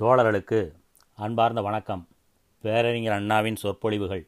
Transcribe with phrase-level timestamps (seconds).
[0.00, 0.72] தோழர்களுக்கு
[1.14, 2.08] அன்பார்ந்த வணக்கம்.
[2.62, 4.26] பேரறிஞர் அண்ணாவின் சொற்பொழிவுகள்.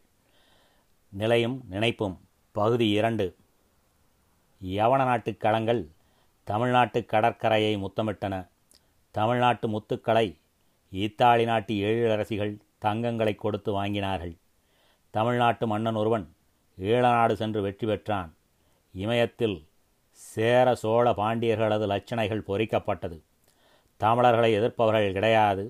[1.09, 2.21] நிலையும் நினைப்பும்.
[2.53, 3.37] பகுதி இரண்டு.
[4.65, 5.87] யவன நாட்டுக் களங்கள்
[6.45, 8.49] தமிழ்நாட்டு கடற்கரையை முத்தமிட்டன.
[9.11, 10.39] தமிழ்நாட்டு முத்துக்களை
[10.91, 14.37] இத்தாலி நாட்டு ஏழரசிகள் தங்கங்களை கொடுத்து வாங்கினார்கள்.
[15.11, 16.35] தமிழ்நாட்டு மன்னன் ஒருவன்
[16.81, 18.35] ஈழநாடு சென்று வெற்றி பெற்றான்.
[18.93, 19.69] இமயத்தில்
[20.11, 23.23] சேர சோழ பாண்டியர்களது லட்சணைகள் பொறிக்கப்பட்டது.
[24.01, 25.65] தமிழர்களை எதிர்ப்பவர்கள் கிடையாது.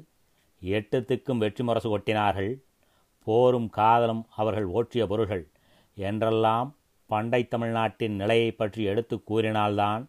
[0.63, 2.53] எட்டு திக்கும் வெற்றி முரசு கொட்டினார்கள்
[3.27, 5.45] போரும் காதலும் அவர்கள் ஓற்றிய பொருள்கள்.
[5.97, 6.69] என்றெல்லாம்
[7.11, 10.03] பண்டை தமிழ்நாட்டின் நிலையை பற்றி எடுத்து கூறினால்தான்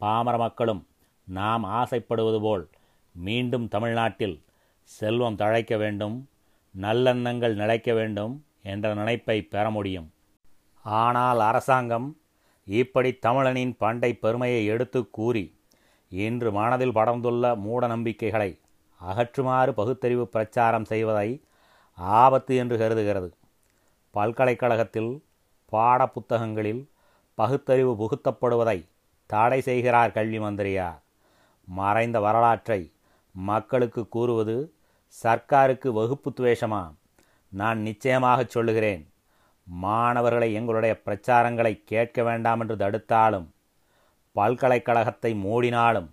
[0.00, 0.82] பாமர மக்களும்
[1.28, 2.64] நாம் ஆசைப்படுவது போல்
[3.14, 4.36] மீண்டும் தமிழ்நாட்டில்
[4.90, 6.16] செல்வம் தழைக்க வேண்டும்
[6.74, 10.08] நல்லெண்ணங்கள் நிலைக்க வேண்டும் என்ற நினைப்பை பெற முடியும்.
[10.84, 12.08] ஆனால் அரசாங்கம்
[12.66, 15.44] இப்படி தமிழனின் பண்டை பெருமையை எடுத்து கூறி
[16.08, 18.58] இன்று மனதில் படர்ந்துள்ள மூட நம்பிக்கைகளை
[19.00, 21.42] அகற்றுமாறு பகுத்தறிவு பிரச்சாரம் செய்வதை
[21.94, 23.34] ஆபத்து என்று கருதுகிறது.
[24.10, 25.24] பல்கலைக்கழகத்தில்
[25.66, 26.90] பாட புத்தகங்களில்
[27.34, 28.88] பகுத்தறிவு புகுத்தப்படுவதை
[29.26, 31.02] தடை செய்கிறார் கல்வி மந்திரியார்.
[31.68, 32.92] மறைந்த வரலாற்றை
[33.32, 34.74] மக்களுக்கு கூறுவது
[35.22, 36.94] சர்க்காருக்கு வகுப்பு துவேஷமா
[37.48, 39.10] நான் நிச்சயமாக சொல்லுகிறேன்.
[39.66, 43.54] மாணவர்களை எங்களுடைய பிரச்சாரங்களை கேட்க வேண்டாம் என்று தடுத்தாலும்
[44.38, 46.08] பல்கலைக்கழகத்தை மூடினாலும்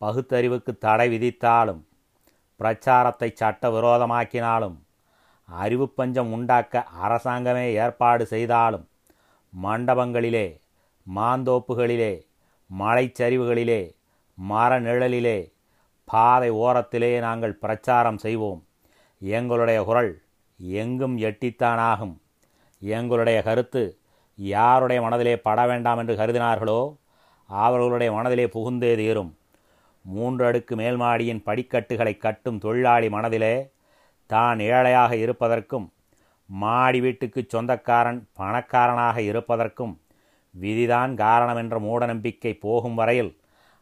[0.00, 1.82] பகுத்தறிவுக்கு தடை விதித்தாலும்
[2.60, 4.76] பிரச்சாரத்தை சட்டவிரோதமாக்கினாலும்
[5.48, 8.84] அறிவு பஞ்சம் உண்டாக்க அரசாங்கமே ஏற்பாடு செய்தாலும்
[9.52, 10.46] மண்டபங்களிலே
[11.06, 12.12] மாந்தோப்புகளிலே
[12.70, 13.80] மலைச்சரிவுகளிலே
[14.38, 15.38] மர நிழலிலே
[16.08, 18.60] பாதை ஓரத்திலே நாங்கள் பிரச்சாரம் செய்வோம்.
[19.22, 20.12] எங்களுடைய குரல்
[20.80, 22.14] எங்கும் எட்டித்தானாகும்.
[22.82, 23.82] எங்களுடைய கருத்து
[24.38, 26.80] யாருடைய மனதிலே பட வேண்டாம் என்று கருதினார்களோ
[27.50, 29.30] அவர்களுடைய மனதிலே புகுந்தே தீரும்.
[30.04, 33.54] மூன்று அடுக்கு மேல்மாடியின் படிக்கட்டுகளை கட்டும் தொழிலாளி மனதிலே
[34.26, 35.92] தான் ஏழையாக இருப்பதற்கும்
[36.50, 40.00] மாடி வீட்டுக்கு சொந்தக்காரன் பணக்காரனாக இருப்பதற்கும்
[40.54, 43.36] விதிதான் காரணம் என்ற மூடநம்பிக்கை போகும் வரையில்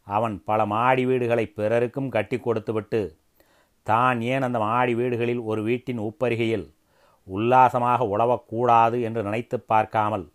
[0.06, 3.00] அவன் பல மாடி வீடுகளை பிறருக்கும் கட்டி கொடுத்துவிட்டு
[3.82, 6.66] தான் ஏன் அந்த மாடி வீடுகளில் ஒரு வீட்டின் உப்பருகையில்
[7.26, 10.26] உல்லாசமாக உழவக்கூடாது என்று நினைத்து பார்க்காமல்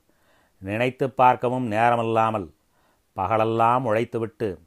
[0.61, 2.47] நினைத்து பார்க்கவும் நேரமில்லாமல்
[3.15, 4.57] பகலெல்லாம் உழைத்துவிட்டு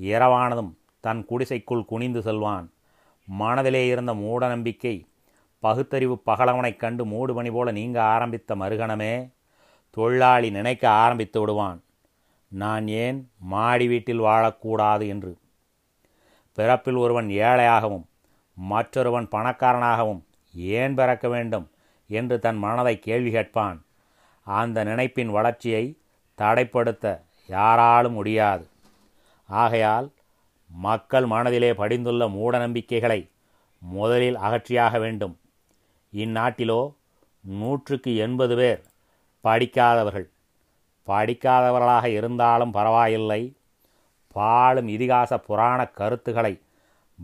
[0.00, 2.72] இரவானதும் தன் குடிசைக்குள் குனிந்து செல்வான்.
[3.24, 5.06] மனதிலே இருந்த மூட நம்பிக்கை
[5.58, 9.32] பகுத்தறிவு பகலவனைக் கண்டு மூடுபணி போல நீங்க ஆரம்பித்த மறுகணமே
[9.90, 11.82] தொழிலாளி நினைக்க ஆரம்பித்து விடுவான்.
[12.48, 15.38] நான் ஏன் மாடி வீட்டில் வாழக்கூடாது என்று?
[16.52, 18.04] பிறப்பில் ஒருவன் ஏழையாகவும்
[18.54, 20.22] மற்றொருவன் பணக்காரனாகவும்
[20.54, 21.70] ஏன் பிறக்க வேண்டும்
[22.08, 23.84] என்று தன் மனதை கேள்வி கேட்பான்.
[24.44, 25.96] அந்த நினைப்பின் வளர்ச்சியை
[26.38, 28.64] தடைப்படுத்த யாராலும் முடியாது.
[29.46, 30.08] ஆகையால்
[30.66, 33.20] மக்கள் மனதிலே படிந்துள்ள மூடநம்பிக்கைகளை
[33.78, 35.34] முதலில் அகற்றியாக வேண்டும்.
[36.12, 36.80] இந்நாட்டிலோ
[37.40, 38.80] நூற்றுக்கு எண்பது பேர்
[39.40, 40.28] படிக்காதவர்கள்.
[41.06, 43.42] படிக்காதவர்களாக இருந்தாலும் பரவாயில்லை.
[44.32, 46.54] பாலும் இதிகாச புராண கருத்துக்களை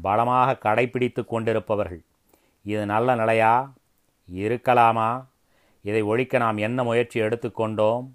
[0.02, 2.02] பலமாக கடைபிடித்து கொண்டிருப்பவர்கள்.
[2.64, 3.54] இது நல்ல நிலையா?
[4.28, 5.10] இருக்கலாமா?
[5.82, 8.06] இதை ஒழிக்க நாம் என்ன முயற்சி எடுத்துக்கொண்டோம்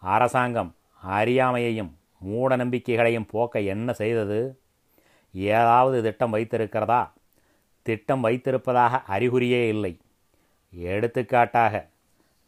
[0.00, 0.74] அரசாங்கம்
[1.08, 4.58] அறியாமையையும் மூட நம்பிக்கைகளையும் போக்க என்ன செய்தது?
[5.32, 7.10] ஏதாவது திட்டம் வைத்திருக்கிறதா?
[7.82, 9.98] திட்டம் வைத்திருப்பதாக அறிகுறியே இல்லை.
[10.70, 11.90] எடுத்துக்காட்டாக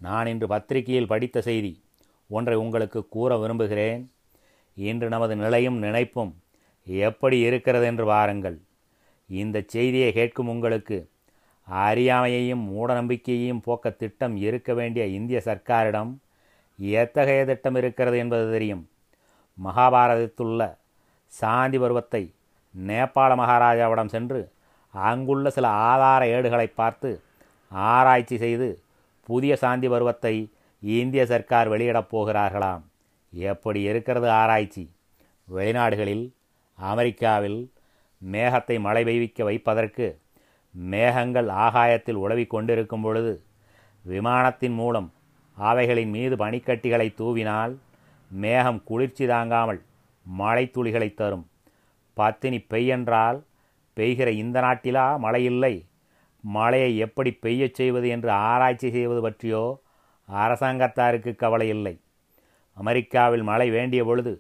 [0.01, 1.85] நான் இன்று பத்திரிகையில் படித்த செய்தி
[2.29, 4.13] ஒன்றை உங்களுக்கு கூற விரும்புகிறேன்.
[4.75, 6.33] இன்று நமது நிலையும் நினைப்பும்
[6.85, 8.61] எப்படி இருக்கிறது என்று வாருங்கள்
[9.27, 11.11] இந்த செய்தியை கேட்கும் உங்களுக்கு
[11.71, 16.17] அறியாமையையும் மூடநம்பிக்கையையும் போக்க திட்டம் இருக்க வேண்டிய இந்திய சர்க்காரிடம்
[16.79, 18.89] எத்தகைய திட்டம் இருக்கிறது என்பது தெரியும்.
[19.65, 20.79] மகாபாரதத்துள்ள
[21.33, 22.35] சாந்தி பருவத்தை
[22.75, 24.53] நேபாள மகாராஜாவிடம் சென்று
[24.91, 27.23] அங்குள்ள சில ஆதார ஏடுகளை பார்த்து
[27.73, 28.83] ஆராய்ச்சி செய்து
[29.23, 30.51] புதிய சாந்தி பருவத்தை
[30.83, 32.83] இந்திய சர்க்கார் வெளியிடப் போகிறார்களாம்.
[33.33, 34.85] எப்படி இருக்கிறது ஆராய்ச்சி?
[35.49, 36.35] வெளிநாடுகளில்
[36.79, 37.71] அமெரிக்காவில்
[38.23, 40.07] மேகத்தை மழை பெய்விக்க வைப்பதற்கு
[40.75, 43.43] மேகங்கள் ஆகாயத்தில் உழவி கொண்டிருக்கும் பொழுது
[44.05, 45.13] விமானத்தின் மூலம்
[45.59, 47.75] அவைகளின் மீது பனிக்கட்டிகளை தூவினால்
[48.31, 49.81] மேகம் குளிர்ச்சி தாங்காமல்
[50.27, 51.45] மழைத்துளிகளை தரும்.
[52.17, 53.39] பத்தினி பெய்யென்றால்
[53.97, 55.75] பெய்கிற இந்த நாட்டிலா மழை இல்லை
[56.45, 59.63] மழையை எப்படி பெய்யச் செய்வது என்று ஆராய்ச்சி செய்வது பற்றியோ
[60.29, 61.95] அரசாங்கத்தாருக்கு கவலை இல்லை
[62.77, 64.33] அமெரிக்காவில் மழை வேண்டிய பொழுது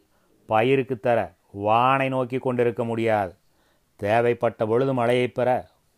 [0.48, 1.18] பயிருக்கு தர
[1.66, 3.32] வானை நோக்கி கொண்டிருக்க முடியாது.
[4.00, 5.50] தேவைப்பட்ட பொழுது மழையை பெற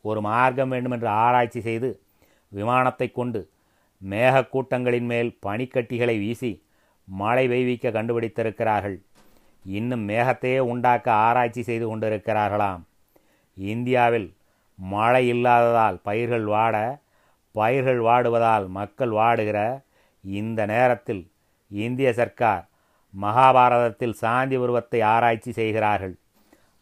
[0.05, 1.89] ஒரு மார்க்கம் வேண்டுமென்று ஆராய்ச்சி செய்து
[2.53, 3.41] விமானத்தை கொண்டு
[4.03, 6.65] மேகக்கூட்டங்களின் மேல் பனிக்கட்டிகளை வீசி
[7.05, 9.03] மழை பெய்விக்க கண்டுபிடித்திருக்கிறார்கள்.
[9.65, 12.83] இன்னும் மேகத்தையே உண்டாக்க ஆராய்ச்சி செய்து கொண்டிருக்கிறார்களாம்.
[13.57, 14.37] இந்தியாவில்
[14.75, 17.01] மழை இல்லாததால் பயிர்கள் வாட
[17.53, 19.83] பயிர்கள் வாடுவதால் மக்கள் வாடுகிற
[20.21, 21.31] இந்த நேரத்தில்
[21.69, 22.69] இந்திய சர்க்கார்
[23.21, 26.19] மகாபாரதத்தில் சாந்தி உருவத்தை ஆராய்ச்சி செய்கிறார்கள்.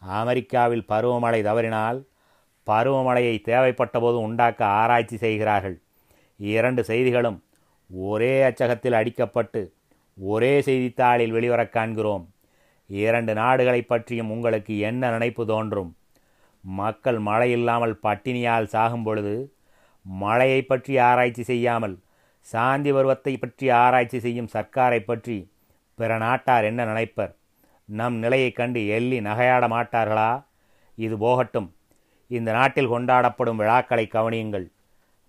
[0.01, 2.07] அமெரிக்காவில் பருவமழை தவறினால்
[2.67, 5.81] பருவமழையை தேவைப்பட்ட போது உண்டாக்க ஆராய்ச்சி செய்கிறார்கள்.
[6.37, 7.43] இரண்டு செய்திகளும்
[7.91, 9.69] ஒரே அச்சகத்தில் அடிக்கப்பட்டு
[10.19, 12.35] ஒரே செய்தித்தாளில் வெளிவரக் காண்கிறோம்.
[12.87, 15.97] இரண்டு நாடுகளை பற்றியும் உங்களுக்கு என்ன நினைப்பு தோன்றும்?
[16.61, 19.55] மக்கள் மழை இல்லாமல் பட்டினியால் சாகும் பொழுது
[20.03, 21.99] மழையை பற்றி ஆராய்ச்சி செய்யாமல்
[22.41, 25.53] சாந்தி பருவத்தை பற்றி ஆராய்ச்சி செய்யும் சர்க்காரை பற்றி
[25.95, 27.35] பிற நாட்டார் என்ன நினைப்பர்?
[27.85, 30.45] நம் நிலையைக் கண்டு எள்ளி நகையாட மாட்டார்களா?
[30.95, 31.75] இது போகட்டும்.
[32.27, 34.73] இந்த நாட்டில் கொண்டாடப்படும் விழாக்களை கவனியுங்கள்.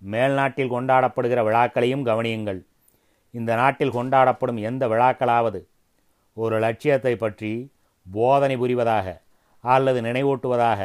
[0.01, 2.59] மேல்நாட்டில் கொண்டாடப்படுகிற விழாக்களையும் கவனியுங்கள்.
[3.33, 5.59] இந்த நாட்டில் கொண்டாடப்படும் எந்த விழாக்களாவது
[6.33, 7.51] ஒரு லட்சியத்தை பற்றி
[8.05, 9.07] போதனை புரிவதாக
[9.63, 10.81] அல்லது நினைவூட்டுவதாக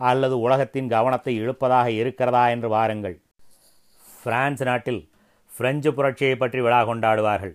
[0.00, 3.16] அல்லது உலகத்தின் கவனத்தை இழுப்பதாக இருக்கிறதா என்று வாருங்கள்.
[4.24, 5.02] பிரான்ஸ் நாட்டில்
[5.50, 7.54] பிரெஞ்சு புரட்சியை பற்றி விழா கொண்டாடுவார்கள்.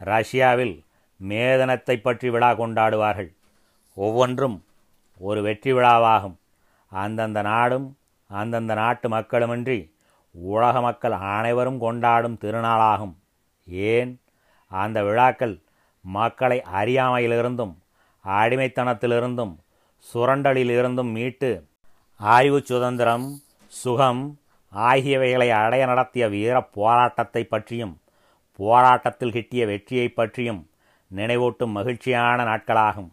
[0.00, 0.74] ரஷ்யாவில்
[1.20, 3.30] மேதனத்தை பற்றி விழா கொண்டாடுவார்கள்.
[3.96, 4.56] ஒவ்வொன்றும்
[5.20, 6.36] ஒரு வெற்றி விழாவாகும்.
[6.92, 7.86] அந்தந்த நாடும்
[8.30, 9.78] அந்தந்த நாட்டு மக்களுமின்றி
[10.36, 13.14] உலக மக்கள் அனைவரும் கொண்டாடும் திருநாளாகும்.
[13.66, 14.20] ஏன்?
[14.68, 15.62] அந்த விழாக்கள்
[16.00, 17.74] மக்களை அறியாமையிலிருந்தும்
[18.24, 19.54] அடிமைத்தனத்திலிருந்தும்
[20.14, 21.66] சுரண்டலிலிருந்தும் மீட்டு
[22.16, 24.38] ஆய்வு சுதந்திரம் சுகம்
[24.72, 28.00] ஆகியவைகளை அடைய நடத்திய வீர போராட்டத்தை பற்றியும்
[28.56, 30.70] போராட்டத்தில் கிட்டிய வெற்றியை பற்றியும்
[31.14, 33.10] நினைவூட்டும் மகிழ்ச்சியான நாட்களாகும்.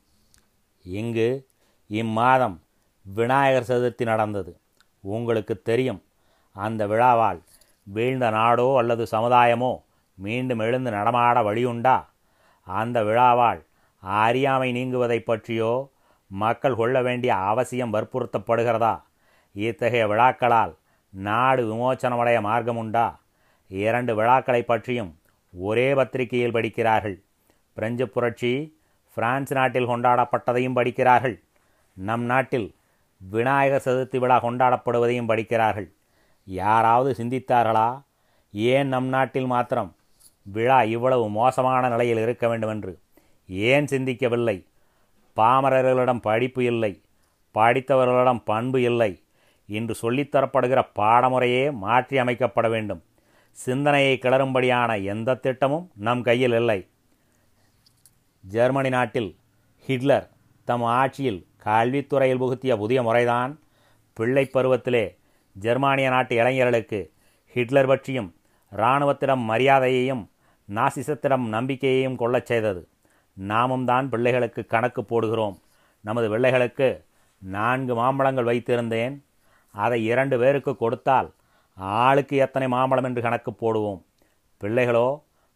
[0.83, 1.47] இங்கு
[1.89, 2.57] இம்மாதம்
[3.01, 4.57] விநாயகர் சதுர்த்தி நடந்தது.
[4.99, 6.03] உங்களுக்கு தெரியும்
[6.55, 7.39] அந்த விழாவால்
[7.83, 9.81] வீழ்ந்த நாடோ அல்லது சமுதாயமோ
[10.15, 12.05] மீண்டும் எழுந்து நடமாட வழியுண்டா?
[12.63, 13.61] அந்த விழாவால்
[13.99, 15.89] அறியாமை நீங்குவதை பற்றியோ
[16.27, 19.01] மக்கள் கொள்ள வேண்டிய அவசியம் வற்புறுத்தப்படுகிறதா?
[19.53, 20.75] இத்தகைய விழாக்களால்
[21.09, 23.15] நாடு விமோச்சனமடைய மார்க்கமுண்டா?
[23.67, 25.19] இரண்டு விழாக்களை பற்றியும்
[25.53, 27.23] ஒரே பத்திரிகையில் படிக்கிறார்கள்.
[27.73, 28.79] பிரெஞ்சு புரட்சி
[29.13, 31.43] பிரான்ஸ் நாட்டில் கொண்டாடப்பட்டதையும் படிக்கிறார்கள்.
[31.93, 32.75] நம் நாட்டில்
[33.17, 35.91] விநாயகர் சதுர்த்தி விழா கொண்டாடப்படுவதையும் படிக்கிறார்கள்.
[36.45, 38.01] யாராவது சிந்தித்தார்களா?
[38.51, 39.95] ஏன் நம் நாட்டில் மாத்திரம்
[40.43, 42.99] விழா இவ்வளவு மோசமான நிலையில் இருக்க வேண்டுமென்று?
[43.47, 44.65] ஏன் சிந்திக்கவில்லை?
[45.35, 47.01] பாமரர்களிடம் படிப்பு இல்லை.
[47.53, 49.23] படித்தவர்களிடம் பண்பு இல்லை
[49.67, 53.03] இன்று சொல்லித்தரப்படுகிற பாடமுறையே மாற்றி அமைக்கப்பட வேண்டும்.
[53.51, 56.87] சிந்தனையை கிளறும்படியான எந்த திட்டமும் நம் கையில் இல்லை.
[58.41, 59.35] ஜெர்மனி நாட்டில்
[59.85, 60.29] ஹிட்லர்
[60.63, 63.59] தம் ஆட்சியில் கல்வித்துறையில் புகுத்திய புதிய முறைதான்.
[64.13, 65.17] பிள்ளை பருவத்திலே
[65.55, 66.99] ஜெர்மானிய நாட்டு இளைஞர்களுக்கு
[67.55, 68.29] ஹிட்லர் பற்றியும்
[68.71, 70.23] இராணுவத்திடம் மரியாதையையும்
[70.69, 72.81] நாசிசத்திடம் நம்பிக்கையையும் கொள்ளச் செய்தது.
[73.33, 75.57] நாமும் தான் பிள்ளைகளுக்கு கணக்கு போடுகிறோம்.
[76.01, 77.05] நமது பிள்ளைகளுக்கு
[77.41, 79.15] நான்கு மாம்பழங்கள் வைத்திருந்தேன்.
[79.75, 81.29] அதை இரண்டு பேருக்கு கொடுத்தால்
[81.77, 84.01] ஆளுக்கு எத்தனை மாம்பழம் என்று கணக்கு போடுவோம்.
[84.61, 85.07] பிள்ளைகளோ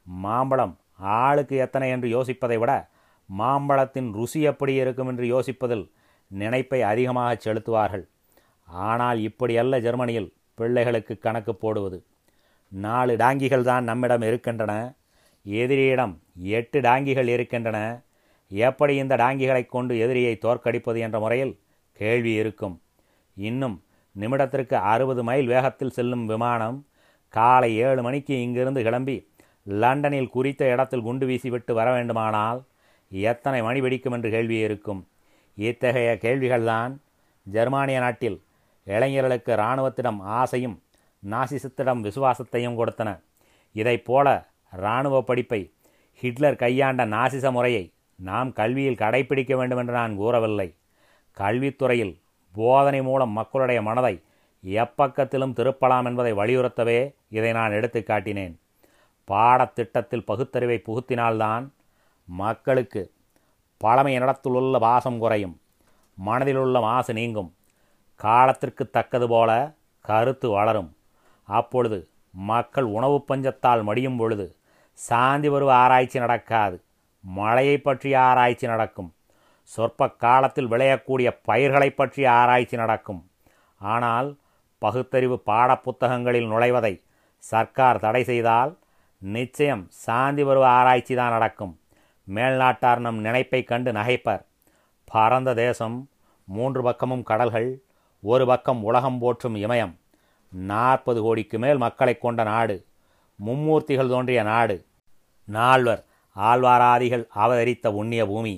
[0.07, 2.89] மாம்பழம் ஆளுக்கு எத்தனை என்று யோசிப்பதை விட
[3.29, 5.85] மாம்பழத்தின் ருசி எப்படி இருக்கும் என்று யோசிப்பதில்
[6.27, 8.05] நினைப்பை அதிகமாக செலுத்துவார்கள்.
[8.67, 12.05] ஆனால் இப்படியல்ல ஜெர்மனியில் பிள்ளைகளுக்கு கணக்கு போடுவது.
[12.71, 14.73] நாலு டாங்கிகள் தான் நம்மிடம் இருக்கின்றன.
[15.45, 18.03] எதிரியிடம் எட்டு டாங்கிகள் இருக்கின்றன.
[18.51, 21.59] எப்படி இந்த டாங்கிகளை கொண்டு எதிரியை தோற்கடிப்பது என்ற முறையில்
[21.99, 22.81] கேள்வி இருக்கும்.
[23.37, 23.83] இன்னும்
[24.15, 26.85] நிமிடத்திற்கு அறுபது மைல் வேகத்தில் செல்லும் விமானம்
[27.29, 29.31] காலை ஏழு மணிக்கு இங்கிருந்து கிளம்பி
[29.65, 32.63] லண்டனில் குறித்த இடத்தில் குண்டு வீசிவிட்டு வர வேண்டுமானால்
[33.11, 35.07] எத்தனை மணி வெடிக்கும் என்று கேள்வி இருக்கும்.
[35.57, 36.93] இத்தகைய கேள்விகள்தான்
[37.43, 38.37] ஜெர்மானிய நாட்டில்
[38.87, 40.83] இளைஞர்களுக்கு இராணுவத்திடம் ஆசையும்
[41.29, 43.21] நாசிசத்திடம் விசுவாசத்தையும் கொடுத்தன.
[43.71, 45.73] இதைப் போல இராணுவ படிப்பை
[46.13, 50.75] ஹிட்லர் கையாண்ட நாசிச முறையை நாம் கல்வியில் கடைபிடிக்க வேண்டும் என்று நான் கூறவில்லை.
[51.37, 52.21] கல்வித்துறையில்
[52.53, 54.23] போதனை மூலம் மக்களுடைய மனதை
[54.65, 58.55] எப்பக்கத்திலும் திருப்பலாம் என்பதை வலியுறுத்தவே இதை நான் எடுத்து காட்டினேன்.
[59.31, 61.69] பாடத்திட்டத்தில் பகுத்தறிவை புகுத்தினால்தான்
[62.25, 63.11] மக்களுக்கு
[63.77, 65.59] பழமை நடத்திலுள்ள பாசம் குறையும்.
[66.25, 67.55] மனதிலுள்ள மாசு நீங்கும்.
[68.23, 69.51] காலத்திற்கு தக்கது போல
[70.01, 70.91] கருத்து வளரும்.
[71.47, 71.99] அப்பொழுது
[72.31, 74.47] மக்கள் உணவு பஞ்சத்தால் மடியும் பொழுது
[74.93, 76.77] சாந்தி பருவ ஆராய்ச்சி நடக்காது.
[77.23, 79.09] மழையை பற்றிய ஆராய்ச்சி நடக்கும்.
[79.63, 83.21] சொற்ப காலத்தில் விளையக்கூடிய பயிர்களை பற்றிய ஆராய்ச்சி நடக்கும்.
[83.79, 84.29] ஆனால்
[84.81, 86.93] பகுத்தறிவு பாடப்புத்தகங்களில் நுழைவதை
[87.43, 88.71] சர்க்கார் தடை செய்தால்
[89.21, 91.73] நிச்சயம் சாந்தி பருவ ஆராய்ச்சி தான் நடக்கும்.
[92.27, 94.41] மேல்நாட்டார் நம் நினைப்பை கண்டு நகைப்பர்.
[95.05, 95.97] பரந்த தேசம்
[96.47, 97.69] மூன்று பக்கமும் கடல்கள்
[98.27, 99.93] ஒரு பக்கம் உலகம் போற்றும் இமயம்
[100.51, 102.75] நாற்பது கோடிக்கு மேல் மக்களை கொண்ட நாடு
[103.39, 104.75] மும்மூர்த்திகள் தோன்றிய நாடு
[105.47, 106.03] நால்வர்
[106.35, 108.55] ஆழ்வாராதிகள் அவதரித்த உண்ணிய பூமி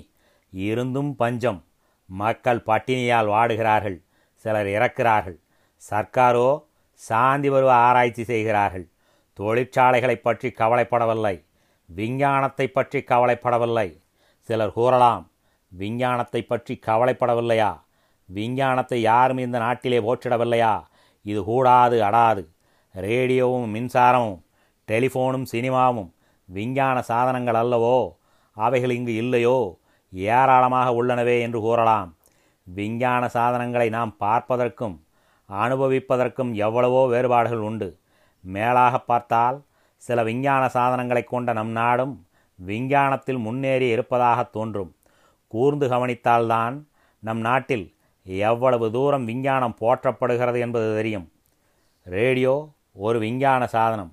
[0.50, 1.60] இருந்தும் பஞ்சம்
[2.08, 3.98] மக்கள் பட்டினியால் வாடுகிறார்கள்
[4.44, 5.38] சிலர் இறக்கிறார்கள்
[5.82, 6.48] சர்க்காரோ
[7.00, 8.86] சாந்தி பருவ ஆராய்ச்சி செய்கிறார்கள்
[9.38, 11.36] தொழிற்சாலைகளை பற்றி கவலைப்படவில்லை
[11.88, 13.88] விஞ்ஞானத்தை பற்றி கவலைப்படவில்லை
[14.48, 15.24] சிலர் கூறலாம்
[15.72, 17.70] விஞ்ஞானத்தை பற்றி கவலைப்படவில்லையா?
[18.34, 20.74] விஞ்ஞானத்தை யாரும் இந்த நாட்டிலே போற்றிடவில்லையா?
[21.22, 22.42] இது கூடாது அடாது.
[22.94, 24.38] ரேடியோவும் மின்சாரமும்
[24.88, 26.10] டெலிஃபோனும் சினிமாவும்
[26.44, 27.98] விஞ்ஞான சாதனங்கள் அல்லவோ?
[28.56, 29.58] அவைகள் இங்கு இல்லையோ?
[30.12, 32.08] ஏராளமாக உள்ளனவே என்று கூறலாம்.
[32.66, 34.96] விஞ்ஞான சாதனங்களை நாம் பார்ப்பதற்கும்
[35.48, 37.88] அனுபவிப்பதற்கும் எவ்வளவோ வேறுபாடுகள் உண்டு.
[38.44, 39.58] மேலாக பார்த்தால்
[39.96, 42.14] சில விஞ்ஞான சாதனங்களை கொண்ட நம் நாடும்
[42.58, 44.92] விஞ்ஞானத்தில் முன்னேறி இருப்பதாக தோன்றும்.
[45.52, 46.74] கூர்ந்து கவனித்தால்தான்
[47.22, 47.86] நம் நாட்டில்
[48.26, 51.32] எவ்வளவு தூரம் விஞ்ஞானம் போற்றப்படுகிறது என்பது தெரியும்.
[52.02, 54.12] ரேடியோ ஒரு விஞ்ஞான சாதனம்.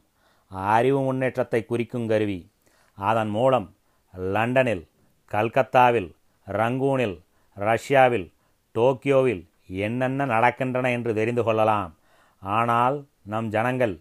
[0.74, 2.52] அறிவு முன்னேற்றத்தை குறிக்கும் கருவி.
[2.98, 3.76] அதன் மூலம்
[4.14, 4.88] லண்டனில்
[5.32, 6.16] கல்கத்தாவில்
[6.48, 7.18] ரங்கூனில்
[7.54, 8.32] ரஷ்யாவில்
[8.76, 11.96] டோக்கியோவில் என்னென்ன நடக்கின்றன என்று தெரிந்து கொள்ளலாம்.
[12.42, 14.00] ஆனால் நம் ஜனங்கள்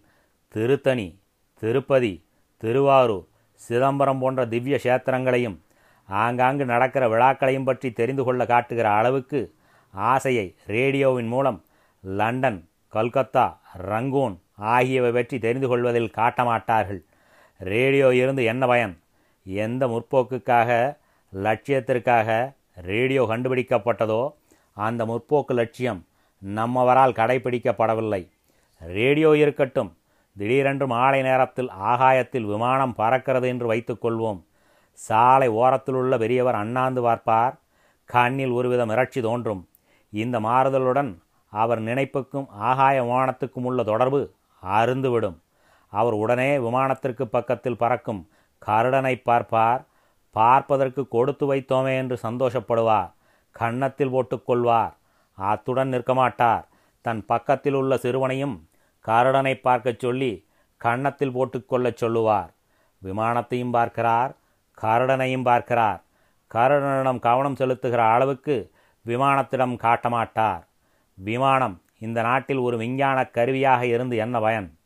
[0.53, 1.19] திருத்தணி
[1.61, 2.25] திருப்பதி
[2.57, 3.25] திருவாரூர்
[3.61, 5.57] சிதம்பரம் போன்ற திவ்ய கஷேத்திரங்களையும்
[6.09, 9.39] ஆங்காங்கு நடக்கிற விழாக்களையும் பற்றி தெரிந்து கொள்ள காட்டுகிற அளவுக்கு
[9.93, 11.59] ஆசையை ரேடியோவின் மூலம்
[12.03, 12.59] லண்டன்
[12.93, 13.45] கல்கத்தா
[13.91, 14.35] ரங்கூன்
[14.73, 17.01] ஆகியவை பற்றி தெரிந்து கொள்வதில் காட்டமாட்டார்கள்.
[17.59, 18.95] ரேடியோ இருந்து என்ன பயன்?
[19.45, 20.99] எந்த முற்போக்குக்காக
[21.33, 22.29] லட்சியத்திற்காக
[22.89, 24.21] ரேடியோ கண்டுபிடிக்கப்பட்டதோ
[24.77, 26.01] அந்த முற்போக்கு லட்சியம்
[26.41, 28.21] நம்மவரால் கடைபிடிக்கப்படவில்லை.
[28.81, 29.91] ரேடியோ இருக்கட்டும்
[30.35, 34.39] திடீரென்று மாலை நேரத்தில் ஆகாயத்தில் விமானம் பறக்கிறது என்று வைத்துக்கொள்வோம்
[34.99, 37.55] சாலை ஓரத்திலுள்ள பெரியவர் அண்ணாந்து பார்ப்பார்
[38.09, 39.63] கண்ணில் ஒருவித மிரட்சி தோன்றும்.
[40.09, 41.11] இந்த மாறுதலுடன்
[41.53, 44.21] அவர் நினைப்புக்கும் ஆகாய விமானத்துக்கும் உள்ள தொடர்பு
[44.63, 45.37] அருந்துவிடும்
[45.93, 48.29] அவர் உடனே விமானத்திற்கு பக்கத்தில் பறக்கும்
[48.65, 49.85] கருடனை பார்ப்பார்.
[50.31, 53.11] பார்ப்பதற்கு கொடுத்து வைத்தோமே என்று சந்தோஷப்படுவார்.
[53.51, 54.93] கன்னத்தில் போட்டுக்கொள்வார்.
[55.37, 56.67] அத்துடன் நிற்க மாட்டார்
[57.01, 58.55] தன் பக்கத்தில் உள்ள சிறுவனையும்
[59.05, 60.45] கருடனை பார்க்கச் சொல்லி
[60.77, 62.51] கன்னத்தில் போட்டுக்கொள்ளச் சொல்லுவார்.
[63.03, 64.35] விமானத்தையும் பார்க்கிறார்.
[64.81, 66.01] கருடனையும் பார்க்கிறார்.
[66.51, 68.71] கருடனிடம் கவனம் செலுத்துகிற அளவுக்கு
[69.07, 70.67] விமானத்திடம் காட்ட மாட்டார்
[71.17, 74.79] விமானம் இந்த நாட்டில் ஒரு விஞ்ஞான கருவியாக இருந்து என்ன பயன்?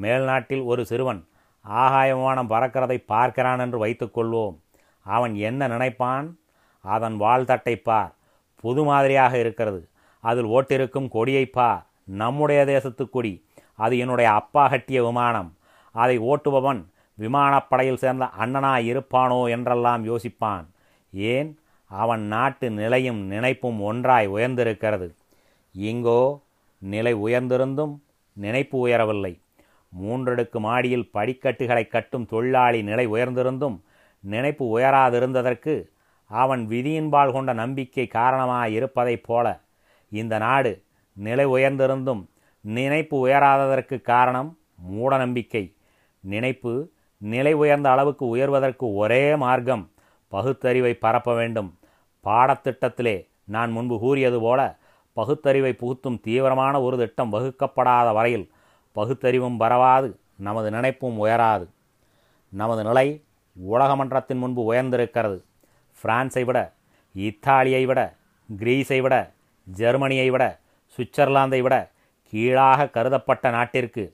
[0.00, 1.28] மேல்நாட்டில் ஒரு சிறுவன்
[1.60, 4.56] ஆகாய விமானம் பறக்கிறதை பார்க்கிறான் என்று வைத்துக்கொள்வோம்
[5.02, 6.38] அவன் என்ன நினைப்பான்?
[6.80, 8.12] அதன் வாழ்த்தட்டை பார்.
[8.56, 9.88] புது மாதிரியாக இருக்கிறது.
[10.20, 11.86] அதில் ஓட்டிருக்கும் கொடியை பார்.
[12.04, 13.46] நம்முடைய தேசத்து கொடி.
[13.74, 15.50] அது என்னுடைய அப்பா கட்டிய விமானம்.
[15.92, 16.84] அதை ஓட்டுபவன்
[17.18, 20.66] விமானப்படையில் சேர்ந்த அண்ணனாய் இருப்பானோ என்றெல்லாம் யோசிப்பான்.
[21.12, 21.58] ஏன்?
[21.92, 25.14] அவன் நாட்டு நிலையும் நினைப்பும் ஒன்றாய் உயர்ந்திருக்கிறது.
[25.78, 26.40] இங்கோ
[26.78, 27.98] நிலை உயர்ந்திருந்தும்
[28.36, 29.40] நினைப்பு உயரவில்லை.
[30.00, 33.80] மூன்றடுக்கு மாடியில் படிக்கட்டுகளை கட்டும் தொழிலாளி நிலை உயர்ந்திருந்தும்
[34.20, 35.74] நினைப்பு உயராதிருந்ததற்கு
[36.26, 39.60] அவன் விதியின்பால் கொண்ட நம்பிக்கை காரணமாக இருப்பதைப் போல
[40.10, 40.82] இந்த நாடு
[41.12, 42.22] நிலை உயர்ந்திருந்தும்
[42.60, 45.74] நினைப்பு உயராததற்கு காரணம் மூட நம்பிக்கை.
[46.20, 49.90] நினைப்பு நிலை உயர்ந்த அளவுக்கு உயர்வதற்கு ஒரே மார்க்கம்
[50.28, 51.78] பகுத்தறிவை பரப்ப வேண்டும்.
[52.26, 54.60] பாடத்திட்டத்திலே நான் முன்பு கூறியது போல
[55.16, 58.46] பகுத்தறிவை புகுத்தும் தீவிரமான ஒரு திட்டம் வகுக்கப்படாத வரையில்
[58.96, 61.66] பகுத்தறிவும் பரவாது நமது நினைப்பும் உயராது.
[62.52, 63.06] நமது நிலை
[63.56, 65.38] உலகமன்றத்தின் முன்பு உயர்ந்திருக்கிறது.
[65.96, 66.58] பிரான்ஸை விட
[67.14, 68.00] இத்தாலியை விட
[68.48, 69.16] கிரீஸை விட
[69.66, 70.44] ஜெர்மனியை விட
[70.94, 71.76] சுவிட்சர்லாந்தை விட
[72.32, 74.04] கீழாக கருதப்பட்ட நாட்டிற்கு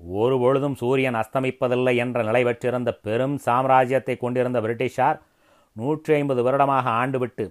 [0.00, 5.18] ஒரு பொழுதும் சூரியன் அஸ்தமிப்பதில்லை என்ற நிலை பெற்றிருந்த பெரும் சாம்ராஜ்யத்தை கொண்டிருந்த பிரிட்டிஷார்
[5.72, 7.44] நூற்றி ஐம்பது வருடமாக ஆண்டுவிட்டு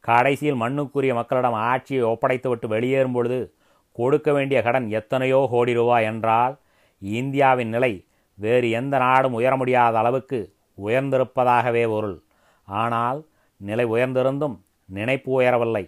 [0.00, 3.54] கடைசியில் மண்ணுக்குரிய மக்களிடம் ஆட்சியை ஒப்படைத்துவிட்டு வெளியேறும் பொழுது
[3.92, 6.58] கொடுக்க வேண்டிய கடன் எத்தனையோ கோடி ரூபாய் என்றால்
[6.98, 8.06] இந்தியாவின் நிலை
[8.36, 12.22] வேறு எந்த நாடும் உயர முடியாத அளவுக்கு உயர்ந்திருப்பதாகவே பொருள்.
[12.68, 14.56] ஆனால் நிலை உயர்ந்திருந்தும்
[14.88, 15.84] நினைப்பு உயரவில்லை.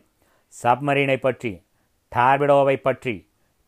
[0.62, 1.52] சப்மரீனை பற்றி
[2.12, 3.14] டார்பிடோவை பற்றி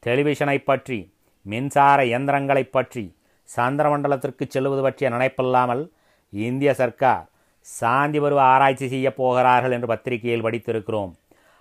[0.07, 3.17] டெலிவிஷனை பற்றி மின்சார இயந்திரங்களைப் பற்றி
[3.57, 5.93] சந்திரமண்டலத்திற்கு செல்வது பற்றிய நினைப்பில்லாமல்
[6.31, 7.27] இந்திய சர்க்கார்
[7.63, 11.13] சாந்தி பருவ ஆராய்ச்சி செய்யப் போகிறார்கள் என்று பத்திரிகையில் படித்திருக்கிறோம்.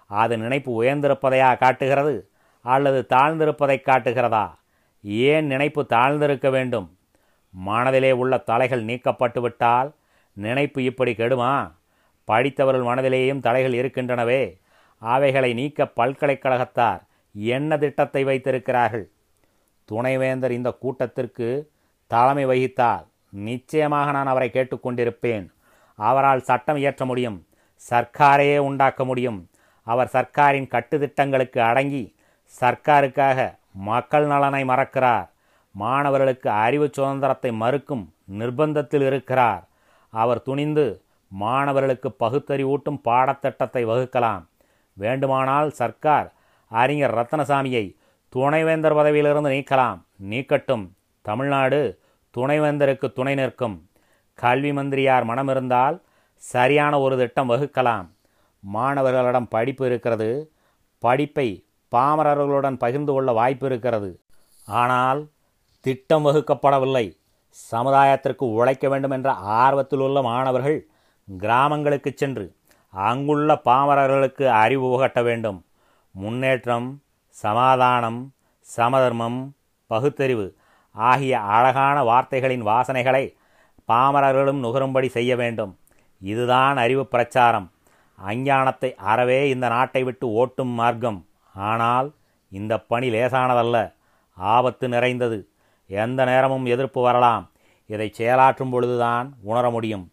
[0.05, 2.29] அது நினைப்பு உயர்ந்திருப்பதையா காட்டுகிறது
[2.61, 4.55] அல்லது தாழ்ந்திருப்பதை காட்டுகிறதா?
[5.01, 6.97] ஏன் நினைப்பு தாழ்ந்திருக்க வேண்டும்?
[7.49, 9.93] மனதிலே உள்ள தலைகள் நீக்கப்பட்டு விட்டால்
[10.33, 11.71] நினைப்பு இப்படி கெடுமா?
[12.23, 14.59] படித்தவர்கள் மனதிலேயும் தலைகள் இருக்கின்றனவே.
[14.97, 17.01] அவைகளை நீக்க பல்கலைக்கழகத்தார்
[17.33, 19.09] என்ன திட்டத்தை வைத்திருக்கிறார்கள்?
[19.85, 21.69] துணைவேந்தர் இந்த கூட்டத்திற்கு
[22.07, 25.49] தலைமை வகித்தால் நிச்சயமாக நான் அவரை கேட்டுக்கொண்டிருப்பேன்.
[26.09, 27.37] அவரால் சட்டம் இயற்ற முடியும்
[27.89, 29.39] சர்க்காரையே உண்டாக்க முடியும்.
[29.87, 32.03] அவர் சர்க்காரின் கட்டுத்திட்டங்களுக்கு அடங்கி
[32.61, 33.39] சர்க்காருக்காக
[33.89, 35.27] மக்கள் நலனை மறக்கிறார்.
[35.75, 38.03] மாணவர்களுக்கு அறிவு சுதந்திரத்தை மறுக்கும்
[38.39, 39.63] நிர்பந்தத்தில் இருக்கிறார்.
[40.13, 40.85] அவர் துணிந்து
[41.31, 44.43] மாணவர்களுக்கு பகுத்தறிவூட்டும் பாடத்திட்டத்தை வகுக்கலாம்.
[44.97, 46.27] வேண்டுமானால் சர்க்கார்
[46.71, 47.85] அறிஞர் ரத்னசாமியை
[48.33, 49.99] துணைவேந்தர் பதவியிலிருந்து நீக்கலாம்.
[50.29, 50.85] நீக்கட்டும்.
[51.21, 51.79] தமிழ்நாடு
[52.37, 53.77] துணைவேந்தருக்கு துணை நிற்கும்.
[54.43, 55.97] கல்வி மந்திரியார் மனமிருந்தால்
[56.41, 58.07] சரியான ஒரு திட்டம் வகுக்கலாம்.
[58.63, 60.29] மாணவர்களிடம் படிப்பு இருக்கிறது.
[61.03, 61.47] படிப்பை
[61.91, 64.11] பாமரர்களுடன் பகிர்ந்து கொள்ள வாய்ப்பு இருக்கிறது.
[64.81, 65.21] ஆனால்
[65.85, 67.05] திட்டம் வகுக்கப்படவில்லை.
[67.71, 69.29] சமுதாயத்திற்கு உழைக்க வேண்டும் என்ற
[69.61, 70.79] ஆர்வத்தில் உள்ள மாணவர்கள்
[71.37, 72.45] கிராமங்களுக்கு சென்று
[72.93, 75.59] அங்குள்ள பாமரர்களுக்கு அறிவு புகட்ட வேண்டும்.
[76.15, 76.87] முன்னேற்றம்
[77.43, 78.19] சமாதானம்
[78.75, 79.39] சமதர்மம்
[79.91, 80.47] பகுத்தறிவு
[80.95, 83.23] ஆகிய அழகான வார்த்தைகளின் வாசனைகளை
[83.87, 85.77] பாமரர்களும் நுகரும்படி செய்ய வேண்டும்.
[86.19, 87.71] இதுதான் அறிவு பிரச்சாரம்.
[88.27, 91.25] அஞ்ஞானத்தை அறவே இந்த நாட்டை விட்டு ஓட்டும் மார்க்கம்.
[91.53, 92.11] ஆனால்
[92.49, 93.93] இந்த பணி லேசானதல்ல.
[94.33, 95.47] ஆபத்து நிறைந்தது.
[95.87, 97.51] எந்த நேரமும் எதிர்ப்பு வரலாம்.
[97.85, 100.11] இதை செயலாற்றும் பொழுதுதான் உணர முடியும்.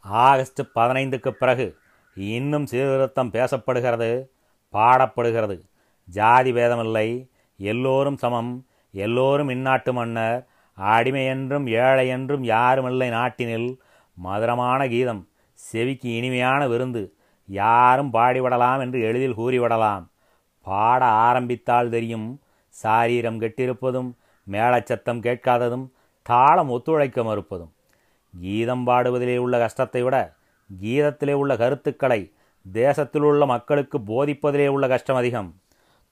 [0.00, 1.76] ஆகஸ்ட் பதினைந்துக்கு பிறகு
[2.14, 4.26] இன்னும் சீர்திருத்தம் பேசப்படுகிறது
[4.72, 5.60] பாடப்படுகிறது.
[6.04, 7.28] ஜாதி பேதமில்லை.
[7.56, 8.66] எல்லோரும் சமம்.
[8.92, 10.46] எல்லோரும் இந்நாட்டு மன்னர்.
[10.78, 13.78] அடிமை என்றும் ஏழை என்றும் யாருமில்லை நாட்டினில்.
[14.14, 17.02] மதுரமான கீதம் செவிக்கு இனிமையான விருந்து
[17.46, 20.04] யாரும் பாடிவிடலாம் என்று எளிதில் கூறிவிடலாம்.
[20.62, 24.10] பாட ஆரம்பித்தால் தெரியும் சாரீரம் கெட்டிருப்பதும்
[24.46, 25.86] மேளச்சத்தம் கேட்காததும்
[26.22, 27.72] தாளம் ஒத்துழைக்க மறுப்பதும்.
[28.34, 30.16] கீதம் பாடுவதிலே உள்ள கஷ்டத்தை விட
[30.82, 32.32] கீதத்திலே உள்ள கருத்துக்களை
[32.66, 35.60] தேசத்தில் உள்ள மக்களுக்கு போதிப்பதிலே உள்ள கஷ்டம் அதிகம்.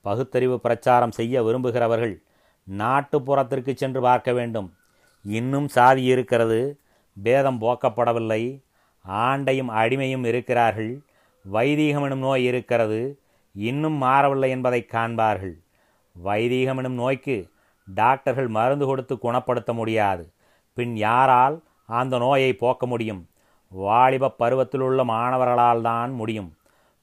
[0.00, 2.22] பகுத்தறிவு பிரச்சாரம் செய்ய விரும்புகிறவர்கள்
[2.68, 4.68] நாட்டுப்புறத்திற்கு சென்று பார்க்க வேண்டும்.
[5.24, 6.80] இன்னும் சாதி இருக்கிறது
[7.16, 8.42] பேதம் போக்கப்படவில்லை.
[9.04, 10.92] ஆண்டையும் அடிமையும் இருக்கிறார்கள்
[11.44, 13.00] வைதீகம் எனும் நோய் இருக்கிறது
[13.52, 15.54] இன்னும் மாறவில்லை என்பதை காண்பார்கள்.
[16.16, 17.36] வைதீகம் எனும் நோய்க்கு
[17.88, 20.24] டாக்டர்கள் மருந்து கொடுத்து குணப்படுத்த முடியாது.
[20.76, 23.28] பின் யாரால் அந்த நோயை போக்க முடியும்?
[23.72, 26.50] வாலிப பருவத்தில் உள்ள மாணவர்களால் தான் முடியும்.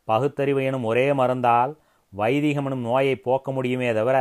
[0.04, 1.74] பகுத்தறிவு எனும் ஒரே மருந்தால்
[2.10, 4.18] வைதிகம் எனும் நோயை போக்க முடியுமே தவிர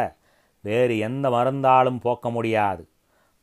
[0.65, 2.83] வேறு எந்த மருந்தாலும் போக்க முடியாது.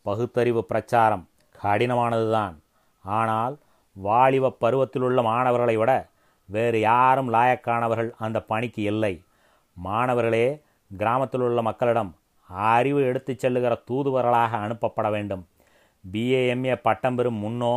[0.06, 2.56] பகுத்தறிவு பிரச்சாரம் கடினமானதுதான்.
[3.06, 3.56] ஆனால்
[3.96, 5.92] வாலிப பருவத்தில் உள்ள மாணவர்களை விட
[6.50, 9.14] வேறு யாரும் லாயக்கானவர்கள் அந்த பணிக்கு இல்லை.
[9.78, 10.48] மாணவர்களே
[10.92, 12.12] கிராமத்தில் உள்ள மக்களிடம்
[12.72, 15.44] அறிவு எடுத்துச் செல்லுகிற தூதுவர்களாக அனுப்பப்பட வேண்டும்.
[16.04, 17.76] பிஏஎம்ஏ பட்டம் பெறும் முன்னோ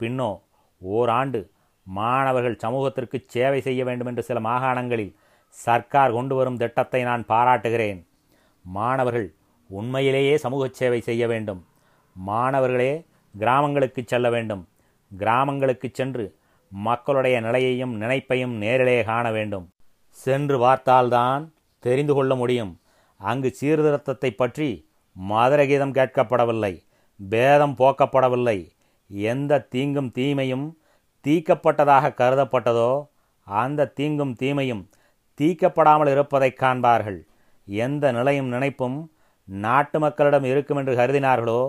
[0.00, 0.30] பின்னோ
[0.82, 1.40] ஓராண்டு
[1.86, 5.14] மாணவர்கள் சமூகத்திற்கு சேவை செய்ய வேண்டும் என்று சில மாகாணங்களில்
[5.54, 8.00] சர்க்கார் கொண்டு வரும் திட்டத்தை நான் பாராட்டுகிறேன்.
[8.66, 9.34] மாணவர்கள்
[9.68, 11.66] உண்மையிலேயே சமூக சேவை செய்ய வேண்டும்.
[12.12, 13.06] மாணவர்களே
[13.38, 14.68] கிராமங்களுக்கு செல்ல வேண்டும்.
[15.16, 16.36] கிராமங்களுக்கு சென்று
[16.70, 19.70] மக்களுடைய நிலையையும் நினைப்பையும் நேரிலே காண வேண்டும்.
[20.08, 22.80] சென்று பார்த்தால்தான் தெரிந்து கொள்ள முடியும்.
[23.18, 24.88] அங்கு சீர்திருத்தத்தை பற்றி
[25.30, 26.84] மதுரகீதம் கேட்கப்படவில்லை
[27.28, 28.70] பேதம் போக்கப்படவில்லை.
[29.08, 30.78] எந்த தீங்கும் தீமையும்
[31.26, 33.08] தீக்கப்பட்டதாக கருதப்பட்டதோ
[33.44, 34.90] அந்த தீங்கும் தீமையும்
[35.40, 37.20] தீக்கப்படாமல் இருப்பதைக் காண்பார்கள்.
[37.68, 38.96] எந்த நிலையும் நினைப்பும்
[39.48, 41.60] நாட்டு மக்களிடம் இருக்கும் என்று கருதினார்களோ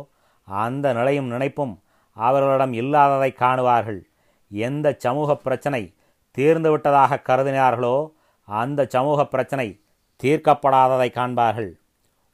[0.47, 1.73] அந்த நிலையும் நினைப்பும்
[2.17, 3.99] அவர்களிடம் இல்லாததை காணுவார்கள்.
[4.51, 5.81] எந்த சமூக பிரச்சனை
[6.37, 7.95] தீர்ந்துவிட்டதாக கருதினார்களோ
[8.47, 9.67] அந்த சமூக பிரச்சனை
[10.23, 11.71] தீர்க்கப்படாததை காண்பார்கள்.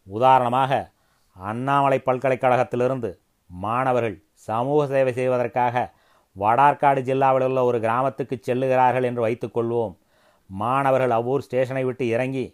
[0.07, 0.71] உதாரணமாக
[1.35, 3.09] அண்ணாமலை பல்கலைக்கழகத்திலிருந்து
[3.49, 5.75] மாணவர்கள் சமூக சேவை செய்வதற்காக
[6.35, 9.93] வடார்காடு ஜில்லாவில் உள்ள ஒரு கிராமத்துக்கு செல்லுகிறார்கள் என்று வைத்துக்கொள்வோம்
[10.49, 12.45] மாணவர்கள் அவ்வூர் ஸ்டேஷனை விட்டு இறங்கி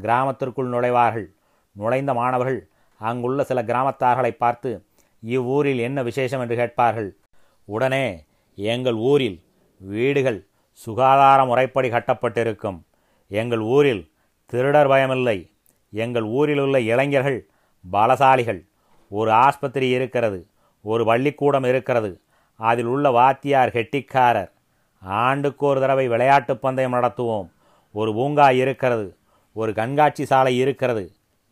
[0.00, 1.26] கிராமத்திற்குள் நுழைவார்கள்.
[1.72, 4.84] நுழைந்த மாணவர்கள் அங்குள்ள சில கிராமத்தார்களை பார்த்து
[5.20, 6.40] இவ்வூரில் என்ன விசேஷம்?
[6.40, 7.16] என்று கேட்பார்கள்.
[7.64, 8.24] உடனே
[8.54, 9.42] எங்கள் ஊரில்
[9.78, 12.82] வீடுகள் சுகாதார முறைப்படி கட்டப்பட்டிருக்கும்.
[13.28, 14.12] எங்கள் ஊரில்
[14.46, 15.50] திருடர் பயமில்லை.
[15.90, 17.48] எங்கள் ஊரில் உள்ள இளைஞர்கள்
[17.92, 18.68] பலசாலிகள்.
[19.10, 20.46] ஒரு ஆஸ்பத்திரி இருக்கிறது.
[20.82, 22.20] ஒரு பள்ளிக்கூடம் இருக்கிறது.
[22.56, 24.52] அதில் உள்ள வாத்தியார் கெட்டிக்காரர்.
[25.00, 27.50] ஆண்டுக்கு ஒரு தடவை விளையாட்டு பந்தயம் நடத்துவோம்.
[27.92, 29.16] ஒரு பூங்கா இருக்கிறது.
[29.60, 31.04] ஒரு கண்காட்சி சாலை இருக்கிறது.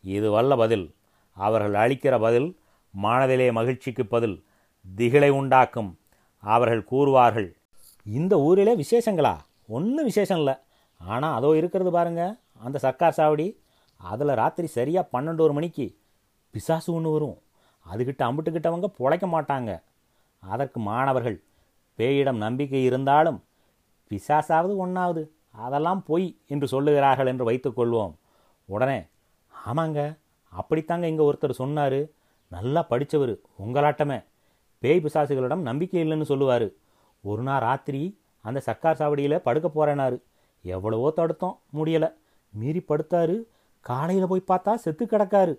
[0.03, 0.85] இது வல்ல பதில்.
[1.37, 2.49] அவர்கள் அளிக்கிற பதில்
[2.93, 4.37] மனதிலே மகிழ்ச்சிக்கு பதில்.
[4.85, 5.91] திகிலை உண்டாக்கும்.
[6.43, 7.49] அவர்கள் கூறுவார்கள்
[8.17, 9.33] இந்த ஊரிலே விசேஷங்களா?
[9.67, 10.55] ஒன்றும் விசேஷம் இல்லை.
[11.01, 12.23] ஆனால் அதோ இருக்கிறது பாருங்க
[12.65, 13.47] அந்த சர்க்கார் சாவடி.
[14.11, 15.85] அதில் ராத்திரி சரியாக பன்னெண்டு ஒரு மணிக்கு
[16.53, 17.37] பிசாசு ஒன்று வரும்.
[17.85, 19.71] அதுக்கிட்ட அம்பிட்டுக்கிட்டவங்க பிழைக்க மாட்டாங்க.
[20.43, 21.37] அதற்கு மாணவர்கள்
[21.97, 23.39] பேயிடம் நம்பிக்கை இருந்தாலும்
[24.11, 25.21] பிசாசாவது ஒன்றாவது
[25.65, 28.13] அதெல்லாம் பொய் என்று சொல்லுகிறார்கள் என்று வைத்துக்கொள்வோம்
[28.69, 28.99] உடனே
[29.53, 29.99] ஆமாங்க
[30.53, 31.99] அப்படித்தாங்க இங்கே ஒருத்தர் சொன்னார்.
[32.51, 34.17] நல்லா படித்தவர் உங்களாட்டமே.
[34.83, 36.67] பேய் பிசாசுகளிடம் நம்பிக்கை இல்லைன்னு சொல்லுவார்.
[37.23, 38.01] ஒரு நாள் ராத்திரி
[38.45, 40.17] அந்த சர்க்கார் சாவடியில் படுக்க போகிறேனாரு
[40.63, 42.09] எவ்வளவோ தடுத்தோம் முடியலை.
[42.53, 43.35] மீறி படுத்தாரு
[43.85, 45.53] காலையில் போய் பார்த்தா செத்து கிடக்காரு.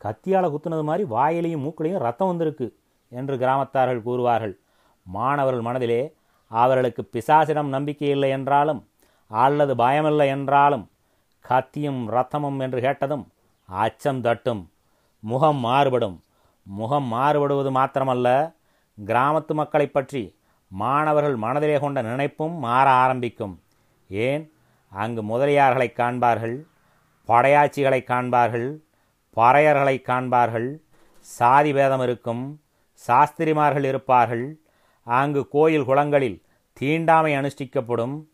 [0.00, 2.66] கத்தியால் குத்துனது மாதிரி வாயிலையும் மூக்கிலையும் ரத்தம் வந்திருக்கு
[3.12, 4.54] என்று கிராமத்தார்கள் கூறுவார்கள்.
[5.06, 6.00] மாணவர்கள் மனதிலே
[6.50, 8.80] அவர்களுக்கு பிசாசிடம் நம்பிக்கை இல்லை என்றாலும்
[9.32, 10.90] அல்லது பயமில்லை என்றாலும்
[11.48, 13.32] கத்தியும் ரத்தமும் என்று கேட்டதும்
[13.66, 14.70] அச்சம் தட்டும்.
[15.20, 16.24] முகம் மாறுபடும்.
[16.62, 18.54] முகம் மாறுபடுவது மாத்திரமல்ல
[19.04, 23.62] கிராமத்து மக்களைப் பற்றி மாணவர்கள் மனதிலே கொண்ட நினைப்பும் மாற ஆரம்பிக்கும்.
[24.08, 24.52] ஏன்?
[24.90, 26.66] அங்கு முதலியார்களை காண்பார்கள்
[27.26, 28.78] படையாட்சிகளை காண்பார்கள்
[29.36, 30.76] பறையர்களை காண்பார்கள்.
[31.18, 32.60] சாதி பேதம் இருக்கும்
[33.06, 34.60] சாஸ்திரிமார்கள் இருப்பார்கள்.
[35.04, 36.42] அங்கு கோயில் குளங்களில்
[36.72, 38.24] தீண்டாமை அனுஷ்டிக்கப்படும்.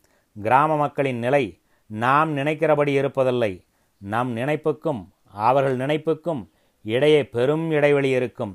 [0.45, 1.43] கிராம மக்களின் நிலை
[1.89, 3.53] நாம் நினைக்கிறபடி இருப்பதில்லை.
[4.01, 5.01] நம் நினைப்புக்கும்
[5.45, 6.41] அவர்கள் நினைப்புக்கும்
[6.85, 8.53] இடையே பெரும் இடைவெளி இருக்கும்.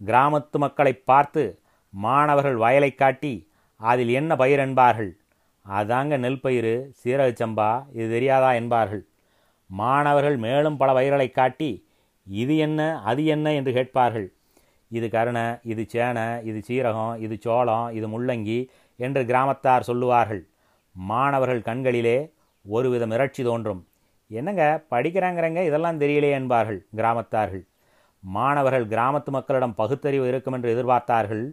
[0.00, 1.42] கிராமத்து மக்களை பார்த்து
[1.90, 3.34] மாணவர்கள் வயலை காட்டி
[3.80, 5.10] அதில் என்ன பயிர் என்பார்கள்?
[5.66, 6.72] அதாங்க நெல் பயிர்
[7.40, 8.50] சம்பா இது தெரியாதா?
[8.52, 9.02] என்பார்கள்.
[9.70, 11.70] மாணவர்கள் மேலும் பல பயிர்களை காட்டி
[12.26, 13.46] இது என்ன அது என்ன?
[13.52, 14.28] என்று கேட்பார்கள்.
[14.90, 18.60] இது கருணை இது சேனை இது சீரகம் இது சோளம் இது முள்ளங்கி
[18.96, 20.42] என்று கிராமத்தார் சொல்லுவார்கள்.
[20.96, 22.32] மாணவர்கள் கண்களிலே
[22.64, 23.86] ஒருவித மிரட்சி தோன்றும்.
[24.28, 27.66] என்னங்க படிக்கிறாங்கிறங்க இதெல்லாம் தெரியலையே என்பார்கள் கிராமத்தார்கள்.
[28.20, 31.52] மாணவர்கள் கிராமத்து மக்களிடம் பகுத்தறிவு இருக்கும் என்று எதிர்பார்த்தார்கள்.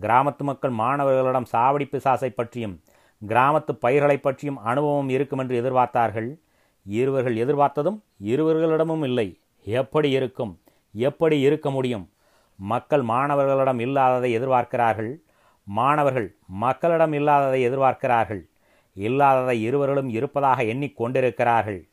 [0.00, 2.80] கிராமத்து மக்கள் மாணவர்களிடம் சாவடி பிசாசை பற்றியும்
[3.28, 6.38] கிராமத்து பயிர்களை பற்றியும் அனுபவம் இருக்கும் என்று எதிர்பார்த்தார்கள்.
[6.84, 9.40] இருவர்கள் எதிர்பார்த்ததும் இருவர்களிடமும் இல்லை.
[9.64, 10.60] எப்படி இருக்கும்?
[10.92, 12.10] எப்படி இருக்க முடியும்?
[12.56, 15.16] மக்கள் மாணவர்களிடம் இல்லாததை எதிர்பார்க்கிறார்கள்.
[15.64, 18.50] மாணவர்கள் மக்களிடம் இல்லாததை எதிர்பார்க்கிறார்கள்.
[18.92, 21.88] இல்லாததை இருவர்களும் இருப்பதாக எண்ணிக்கொண்டிருக்கிறார்கள்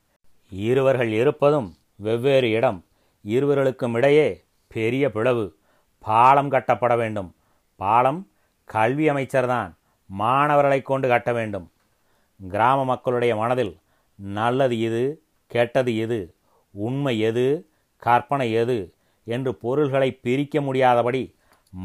[0.49, 2.85] இருவர்கள் இருப்பதும் வெவ்வேறு இடம்
[3.23, 5.55] இருவர்களுக்கும் இடையே பெரிய பிளவு.
[5.99, 7.35] பாலம் கட்டப்பட வேண்டும்.
[7.75, 8.27] பாலம்
[8.65, 11.71] கல்வி அமைச்சர்தான் மாணவர்களை கொண்டு கட்ட வேண்டும்.
[12.49, 13.77] கிராம மக்களுடைய மனதில்
[14.15, 16.33] நல்லது இது கெட்டது எது
[16.71, 21.35] உண்மை எது கற்பனை எது என்று பொருள்களை பிரிக்க முடியாதபடி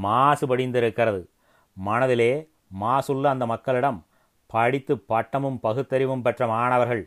[0.02, 1.26] மாசுபடிந்திருக்கிறது.
[1.72, 2.48] மனதிலே
[2.80, 4.06] மாசுள்ள அந்த மக்களிடம்
[4.52, 7.04] படித்து பட்டமும் பகுத்தறிவும் பெற்ற மாணவர்கள்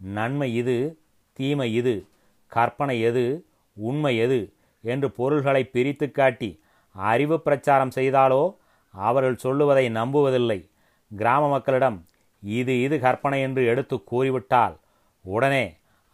[0.00, 0.76] நன்மை இது
[1.38, 1.94] தீமை இது
[2.52, 3.24] கற்பனை எது
[3.76, 4.40] உண்மை எது
[4.84, 6.50] என்று பொருள்களை பிரித்து காட்டி
[6.94, 8.42] அறிவு பிரச்சாரம் செய்தாலோ
[8.94, 10.58] அவர்கள் சொல்லுவதை நம்புவதில்லை.
[11.10, 11.98] கிராம மக்களிடம்
[12.42, 14.74] இது இது கற்பனை என்று எடுத்து கூறிவிட்டால்
[15.24, 15.64] உடனே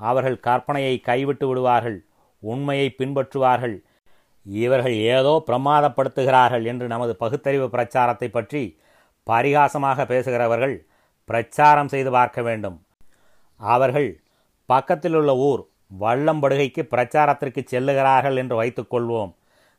[0.00, 1.98] அவர்கள் கற்பனையை கைவிட்டு விடுவார்கள்
[2.42, 3.76] உண்மையை பின்பற்றுவார்கள்.
[4.46, 8.62] இவர்கள் ஏதோ பிரமாதப்படுத்துகிறார்கள் என்று நமது பகுத்தறிவு பிரச்சாரத்தை பற்றி
[9.26, 10.74] பரிகாசமாக பேசுகிறவர்கள்
[11.28, 12.76] பிரச்சாரம் செய்து பார்க்க வேண்டும்.
[13.60, 14.10] அவர்கள்
[14.68, 15.62] பக்கத்தில் உள்ள ஊர்
[16.02, 19.32] வள்ளம்படுகைக்கு பிரச்சாரத்திற்கு செல்லுகிறார்கள் என்று வைத்துக்கொள்வோம்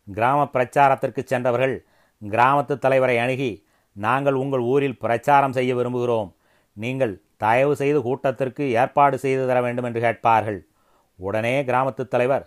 [0.08, 1.75] கிராம பிரச்சாரத்திற்கு சென்றவர்கள்
[2.21, 3.51] கிராமத்து தலைவரை அணுகி
[3.95, 6.29] நாங்கள் உங்கள் ஊரில் பிரச்சாரம் செய்ய விரும்புகிறோம்.
[6.77, 10.60] நீங்கள் தயவு செய்து கூட்டத்திற்கு ஏற்பாடு செய்து தர வேண்டும் என்று கேட்பார்கள்.
[11.19, 12.45] உடனே கிராமத்து தலைவர்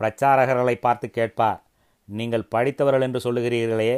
[0.00, 1.60] பிரச்சாரகர்களை பார்த்து கேட்பார்.
[2.08, 3.94] நீங்கள் படித்தவர்கள் என்று சொல்லுகிறீர்களே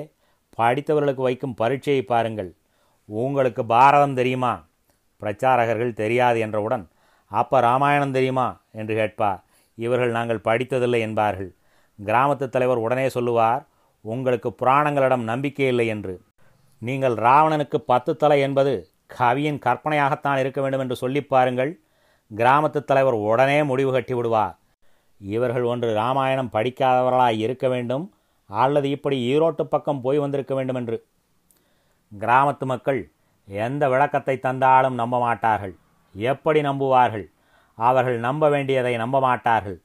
[0.58, 2.50] படித்தவர்களுக்கு வைக்கும் பரீட்சையை பாருங்கள்.
[3.08, 4.52] உங்களுக்கு பாரதம் தெரியுமா?
[5.22, 6.84] பிரச்சாரகர்கள் தெரியாது என்றவுடன்
[7.30, 8.48] அப்போ ராமாயணம் தெரியுமா?
[8.72, 9.40] என்று கேட்பார்.
[9.78, 11.50] இவர்கள் நாங்கள் படித்ததில்லை என்பார்கள்.
[11.98, 13.62] கிராமத்து தலைவர் உடனே சொல்லுவார்
[14.04, 16.14] உங்களுக்கு புராணங்களிடம் நம்பிக்கை இல்லை என்று.
[16.82, 18.72] நீங்கள் ராவணனுக்கு பத்து தலை என்பது
[19.06, 21.72] கவியின் கற்பனையாகத்தான் இருக்க வேண்டும் என்று சொல்லி பாருங்கள்.
[22.30, 24.56] கிராமத்து தலைவர் உடனே முடிவு கட்டி விடுவார்
[25.20, 28.04] இவர்கள் ஒன்று ராமாயணம் படிக்காதவர்களாய் இருக்க வேண்டும்
[28.48, 31.06] அல்லது இப்படி ஈரோட்டு பக்கம் போய் வந்திருக்க வேண்டும் என்று
[32.18, 33.10] கிராமத்து மக்கள்
[33.46, 35.76] எந்த விளக்கத்தை தந்தாலும் நம்ப மாட்டார்கள்.
[36.12, 37.30] எப்படி நம்புவார்கள்?
[37.74, 39.82] அவர்கள் நம்ப வேண்டியதை நம்ப மாட்டார்கள்.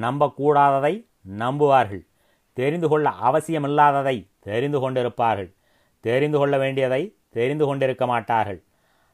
[0.00, 1.06] நம்பக்கூடாததை
[1.38, 2.06] நம்புவார்கள்.
[2.52, 5.54] தெரிந்து கொள்ள அவசியமில்லாததை தெரிந்து கொண்டிருப்பார்கள்.
[6.00, 8.62] தெரிந்து கொள்ள வேண்டியதை தெரிந்து கொண்டிருக்க மாட்டார்கள்.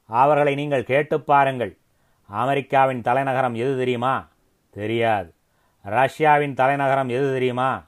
[0.04, 1.78] அவர்களை நீங்கள் கேட்டு பாருங்கள்.
[2.26, 4.26] அமெரிக்காவின் தலைநகரம் எது தெரியுமா?
[4.70, 5.34] தெரியாது.
[5.82, 7.82] ரஷ்யாவின் தலைநகரம் எது தெரியுமா?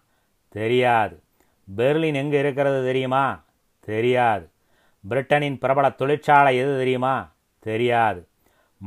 [0.56, 1.16] தெரியாது.
[1.76, 3.24] பெர்லின் எங்கே இருக்கிறது தெரியுமா?
[3.80, 4.50] தெரியாது.
[5.08, 7.14] பிரிட்டனின் பிரபல தொழிற்சாலை எது தெரியுமா?
[7.58, 8.20] தெரியாது.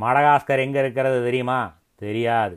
[0.02, 1.60] மடகாஸ்கர் எங்கே இருக்கிறது தெரியுமா?
[1.96, 2.56] தெரியாது.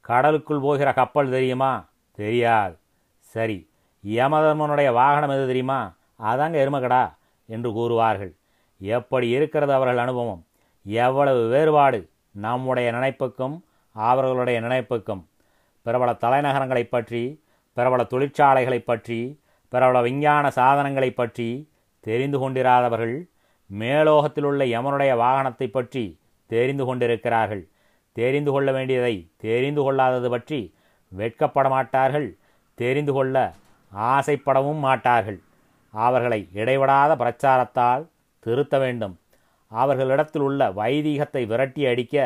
[0.00, 1.72] கடலுக்குள் போகிற கப்பல் தெரியுமா?
[2.12, 2.76] தெரியாது.
[3.18, 3.70] சரி
[4.06, 5.80] யமதர்மனுடைய வாகனம் எது தெரியுமா?
[6.22, 7.04] அதாங்க எருமகடா
[7.46, 8.32] என்று கூறுவார்கள்.
[8.78, 10.42] எப்படி இருக்கிறது அவர்கள் அனுபவம்?
[10.84, 13.56] எவ்வளவு வேறுபாடு நம்முடைய நினைப்புக்கும்
[13.92, 15.24] அவர்களுடைய நினைப்புக்கும்.
[15.82, 17.22] பிரபல தலைநகரங்களை பற்றி
[17.78, 19.18] பிரபல தொழிற்சாலைகளை பற்றி
[19.72, 21.48] பிரபல விஞ்ஞான சாதனங்களை பற்றி
[22.06, 23.16] தெரிந்து கொண்டிராதவர்கள்
[23.70, 26.04] மேலோகத்தில் உள்ள யமனுடைய வாகனத்தை பற்றி
[26.50, 27.62] தெரிந்து கொண்டிருக்கிறார்கள்.
[28.16, 30.60] தெரிந்து கொள்ள வேண்டியதை தெரிந்து கொள்ளாதது பற்றி
[31.12, 32.28] வெட்கப்பட மாட்டார்கள்.
[32.78, 33.36] தெரிந்து கொள்ள
[33.92, 35.38] ஆசைப்படவும் மாட்டார்கள்.
[35.94, 38.02] அவர்களை இடைவிடாத பிரச்சாரத்தால்
[38.46, 39.14] திருத்த வேண்டும்.
[39.72, 42.16] அவர்களிடத்தில் உள்ள வைதீகத்தை விரட்டி அடிக்க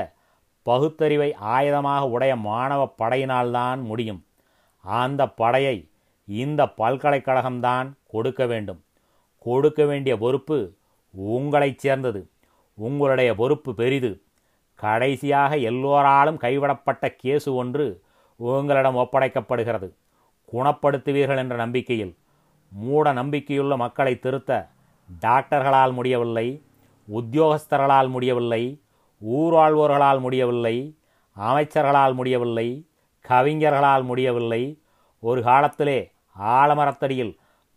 [0.67, 4.21] பகுத்தறிவை ஆயுதமாக உடைய மாணவ படையினால்தான் முடியும்.
[4.83, 5.89] அந்த படையை
[6.27, 8.85] இந்த பல்கலைக்கழகம்தான் கொடுக்க வேண்டும்.
[9.39, 10.73] கொடுக்க வேண்டிய பொறுப்பு
[11.11, 12.31] உங்களைச் சேர்ந்தது.
[12.75, 14.23] உங்களுடைய பொறுப்பு பெரிது.
[14.75, 18.03] கடைசியாக எல்லோராலும் கைவிடப்பட்ட கேசு ஒன்று
[18.37, 19.91] உங்களிடம் ஒப்படைக்கப்படுகிறது.
[20.53, 22.17] குணப்படுத்துவீர்கள் என்ற நம்பிக்கையில்.
[22.69, 24.69] மூட நம்பிக்கையுள்ள மக்களை திருத்த
[25.21, 26.63] டாக்டர்களால் முடியவில்லை.
[27.15, 28.81] உத்தியோகஸ்தர்களால் முடியவில்லை.
[29.31, 30.97] ஊர்வாழ்வோர்களால் முடியவில்லை.
[31.39, 32.87] அமைச்சர்களால் முடியவில்லை.
[33.29, 34.63] கவிஞர்களால் முடியவில்லை.
[35.23, 35.99] ஒரு காலத்திலே
[36.59, 37.33] ஆலமரத்தடியில்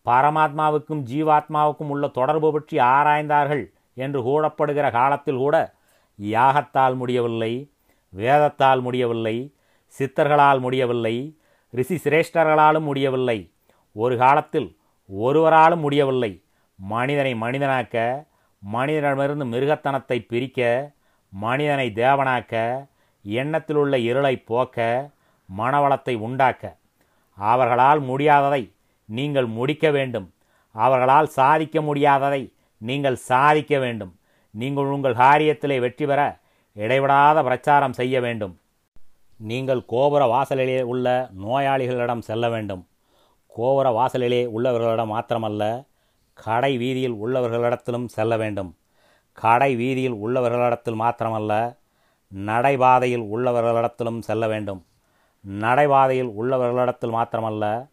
[0.06, 5.56] பரமாத்மாவுக்கும் ஜீவாத்மாவுக்கும் உள்ள தொடர்பு பற்றி ஆராய்ந்தார்கள் என்று கூறப்படுகிற காலத்தில் கூட
[6.20, 7.54] யாகத்தால் முடியவில்லை
[8.14, 9.36] வேதத்தால் முடியவில்லை
[9.96, 11.16] சித்தர்களால் முடியவில்லை
[11.74, 13.40] ரிஷி சிரேஷ்டர்களாலும் முடியவில்லை.
[13.96, 14.68] ஒரு காலத்தில்
[15.10, 16.32] ஒருவராலும் முடியவில்லை.
[16.80, 17.96] மனிதனை மனிதனாக்க
[18.62, 20.60] மனிதனிடமிருந்து மிருகத்தனத்தை பிரிக்க
[21.34, 22.54] மனிதனை தேவனாக்க
[23.26, 24.88] எண்ணத்தில் உள்ள இருளை போக்க
[25.58, 26.78] மனவளத்தை உண்டாக்க.
[27.38, 28.72] அவர்களால் முடியாததை
[29.06, 30.34] நீங்கள் முடிக்க வேண்டும்.
[30.72, 34.16] அவர்களால் சாதிக்க முடியாததை நீங்கள் சாதிக்க வேண்டும்.
[34.52, 36.40] நீங்கள் உங்கள் காரியத்திலே வெற்றி பெற
[36.74, 38.60] இடைவிடாத பிரச்சாரம் செய்ய வேண்டும்.
[39.38, 42.88] நீங்கள் கோபுர வாசலிலே உள்ள நோயாளிகளிடம் செல்ல வேண்டும்.
[43.48, 45.86] கோபுர வாசலிலே உள்ளவர்களிடம் மாத்திரமல்ல
[46.34, 48.76] கடை வீதியில் உள்ளவர்களிடத்திலும் செல்ல வேண்டும்.
[49.34, 51.78] கடை வீதியில் உள்ளவர்களிடத்தில் மாத்திரமல்ல
[52.32, 54.86] நடைபாதையில் உள்ளவர்களிடத்திலும் செல்ல வேண்டும்.
[55.46, 57.88] நடைபாதையில் உள்ளவர்களிடத்தில் மாத்திரமல்ல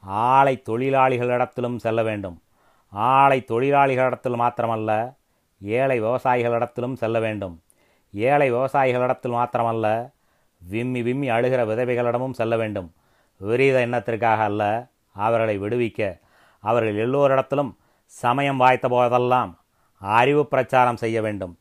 [0.00, 2.42] ஆலை தொழிலாளிகளிடத்திலும் செல்ல வேண்டும்.
[2.88, 5.16] ஆலை தொழிலாளிகளிடத்தில் மாத்திரமல்ல
[5.60, 7.62] ஏழை விவசாயிகளிடத்திலும் செல்ல வேண்டும்.
[8.12, 10.10] ஏழை விவசாயிகளிடத்தில் மாத்திரமல்ல
[10.58, 12.92] விம்மி விம்மி அழுகிற விதவைகளிடமும் செல்ல வேண்டும்.
[13.36, 16.20] விரீத எண்ணத்திற்காக அல்ல அவர்களை விடுவிக்க.
[16.60, 19.58] அவர்கள் எல்லோரிடத்திலும் சமயம் வாய்த்த போதெல்லாம்
[19.98, 21.58] அறிவு பிரச்சாரம் செய்ய வேண்டும்.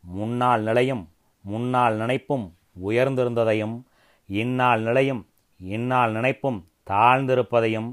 [0.00, 1.08] முன்னாள் நிலையும்
[1.40, 2.54] முன்னாள் நினைப்பும்
[2.86, 3.82] உயர்ந்திருந்ததையும்
[4.28, 5.26] இந்நாள் நிலையும்
[5.58, 6.58] இந்நாள் நினைப்பும்
[6.90, 7.90] தாழ்ந்திருப்பதையும்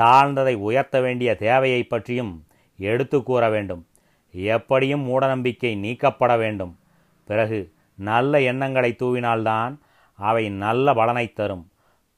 [0.00, 3.86] தாழ்ந்ததை உயர்த்த வேண்டிய தேவையை பற்றியும் எடுத்து கூற வேண்டும்.
[4.32, 6.78] எப்படியும் மூடநம்பிக்கை நீக்கப்பட வேண்டும்.
[7.24, 9.78] பிறகு நல்ல எண்ணங்களை தூவினால்தான்
[10.18, 11.70] அவை நல்ல பலனை தரும்.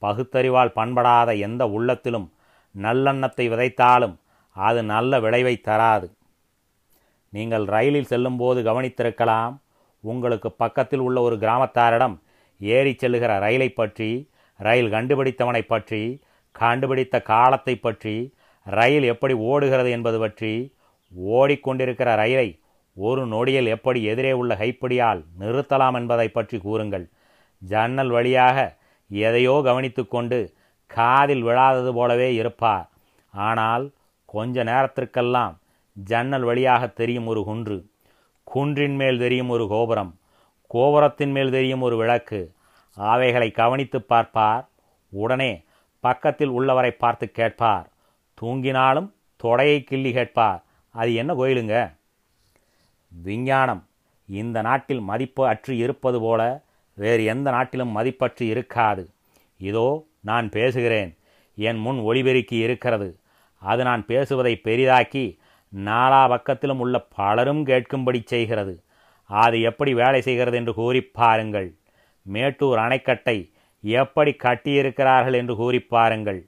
[0.02, 2.32] பகுத்தறிவால் பண்படாத எந்த உள்ளத்திலும்
[2.74, 4.16] நல்லெண்ணத்தை விதைத்தாலும்
[4.56, 6.08] அது நல்ல விளைவை தராது.
[7.28, 9.54] நீங்கள் ரயிலில் செல்லும்போது கவனித்திருக்கலாம்
[10.00, 12.16] உங்களுக்கு பக்கத்தில் உள்ள ஒரு கிராமத்தாரிடம்
[12.60, 20.52] ஏறி செல்லுகிற ரயிலை பற்றி ரயில் கண்டுபிடித்தவனை பற்றி கண்டுபிடித்த காலத்தை பற்றி ரயில் எப்படி ஓடுகிறது என்பது பற்றி
[21.34, 22.48] ஓடிக்கொண்டிருக்கிற ரயிலை
[22.96, 27.06] ஒரு நொடியில் எப்படி எதிரே உள்ள கைப்பிடியால் நிறுத்தலாம் என்பதை பற்றி கூறுங்கள்.
[27.62, 28.76] ஜன்னல் வழியாக
[29.10, 30.54] எதையோ கவனித்து கொண்டு
[30.86, 32.88] காதில் விழாதது போலவே இருப்பார்.
[33.34, 33.84] ஆனால்
[34.24, 35.54] கொஞ்ச நேரத்திற்கெல்லாம்
[35.96, 37.78] ஜன்னல் வழியாக தெரியும் ஒரு குன்று.
[38.44, 40.12] குன்றின் மேல் தெரியும் ஒரு கோபுரம்.
[40.66, 42.52] கோபுரத்தின் மேல் தெரியும் ஒரு விளக்கு.
[42.94, 44.68] அவைகளை கவனித்து பார்ப்பார்.
[45.08, 45.64] உடனே
[46.00, 47.88] பக்கத்தில் உள்ளவரை பார்த்து கேட்பார்.
[48.42, 49.10] தூங்கினாலும்
[49.42, 50.64] தொடையை கிள்ளி கேட்பார்.
[50.90, 51.94] அது என்ன கோயிலுங்க?
[53.08, 53.86] விஞ்ஞானம்.
[54.26, 56.62] இந்த நாட்டில் மதிப்பு அற்று இருப்பது போல
[56.94, 59.10] வேறு எந்த நாட்டிலும் மதிப்பற்று இருக்காது.
[59.58, 61.16] இதோ நான் பேசுகிறேன்.
[61.56, 63.18] என் முன் ஒளிபெருக்கி இருக்கிறது.
[63.60, 65.38] அது நான் பேசுவதை பெரிதாக்கி
[65.76, 68.82] நாலா பக்கத்திலும் உள்ள பலரும் கேட்கும்படி செய்கிறது.
[69.30, 71.68] அது எப்படி வேலை செய்கிறது என்று கூறி பாருங்கள்
[72.26, 73.36] மேட்டூர் அணைக்கட்டை
[73.84, 76.40] எப்படி கட்டியிருக்கிறார்கள் என்று கூறி பாருங்கள்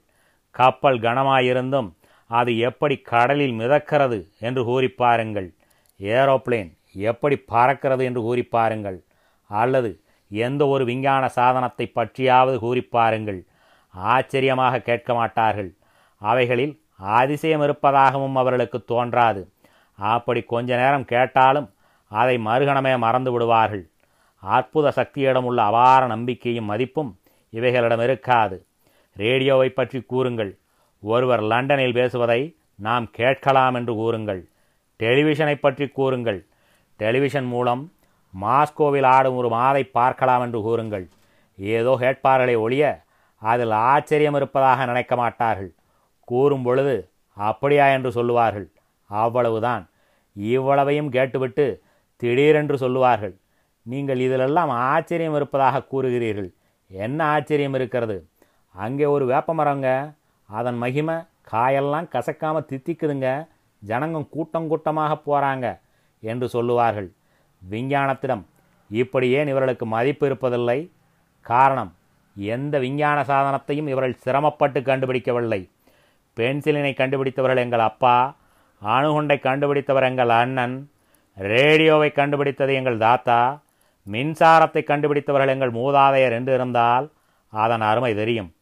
[0.55, 1.89] கப்பல் கனமாயிருந்தும்
[2.29, 5.49] அது எப்படி கடலில் மிதக்கிறது என்று கூறி பாருங்கள்
[5.99, 6.69] ஏரோப்ளேன்
[7.05, 8.97] எப்படி பறக்கிறது என்று கூறி பாருங்கள்
[9.49, 9.91] அல்லது
[10.31, 13.39] எந்த ஒரு விஞ்ஞான சாதனத்தை பற்றியாவது கூறி பாருங்கள்
[13.93, 15.69] ஆச்சரியமாக கேட்க மாட்டார்கள்.
[16.21, 16.73] அவைகளில்
[17.15, 19.41] அதிசயம் இருப்பதாகவும் அவர்களுக்கு தோன்றாது.
[19.99, 21.67] அப்படி கொஞ்ச நேரம் கேட்டாலும்
[22.11, 23.89] அதை மறுகணமே மறந்து விடுவார்கள்.
[24.39, 27.19] அற்புத சக்தியிடம் உள்ள அபார நம்பிக்கையும் மதிப்பும்
[27.53, 28.65] இவைகளிடம் இருக்காது.
[29.13, 30.59] ரேடியோவை பற்றி கூறுங்கள்.
[31.03, 34.49] ஒருவர் லண்டனில் பேசுவதை நாம் கேட்கலாம் என்று கூறுங்கள்.
[34.99, 36.47] டெலிவிஷனை பற்றி கூறுங்கள்.
[36.97, 37.91] டெலிவிஷன் மூலம்
[38.41, 41.09] மாஸ்கோவில் ஆடும் ஒரு மாதை பார்க்கலாம் என்று கூறுங்கள்.
[41.57, 43.03] ஏதோ கேட்பார்களே ஒழிய
[43.41, 45.73] அதில் ஆச்சரியம் இருப்பதாக நினைக்க மாட்டார்கள்.
[46.23, 47.87] கூறும் பொழுது அப்படியா?
[47.87, 48.71] என்று சொல்லுவார்கள்.
[49.05, 49.89] அவ்வளவுதான்.
[50.35, 51.83] இவ்வளவையும் கேட்டுவிட்டு
[52.21, 53.35] திடீரென்று சொல்லுவார்கள்
[53.85, 56.49] நீங்கள் இதிலெல்லாம் ஆச்சரியம் இருப்பதாக கூறுகிறீர்கள்.
[56.91, 58.17] என்ன ஆச்சரியம் இருக்கிறது?
[58.75, 59.87] அங்கே ஒரு வேப்ப மரங்க
[60.49, 61.15] அதன் மகிமை
[61.51, 63.27] காயெல்லாம் கசக்காமல் தித்திக்குதுங்க.
[63.81, 65.65] ஜனங்க கூட்டம் கூட்டமாக போகிறாங்க
[66.23, 67.09] என்று சொல்லுவார்கள்.
[67.61, 68.43] விஞ்ஞானத்திடம்
[68.91, 70.79] இப்படி ஏன் இவர்களுக்கு மதிப்பு இருப்பதில்லை?
[71.45, 71.91] காரணம்
[72.35, 75.61] எந்த விஞ்ஞான சாதனத்தையும் இவர்கள் சிரமப்பட்டு கண்டுபிடிக்கவில்லை.
[76.37, 78.15] பென்சிலினை கண்டுபிடித்தவர்கள் எங்கள் அப்பா
[78.81, 80.75] அணுகுண்டை கண்டுபிடித்தவர் எங்கள் அண்ணன்
[81.39, 83.61] ரேடியோவை கண்டுபிடித்தது எங்கள் தாத்தா.
[84.07, 87.11] மின்சாரத்தை கண்டுபிடித்தவர்கள் எங்கள் மூதாதையர் என்று இருந்தால்
[87.49, 88.53] அதன் அருமை தெரியும்.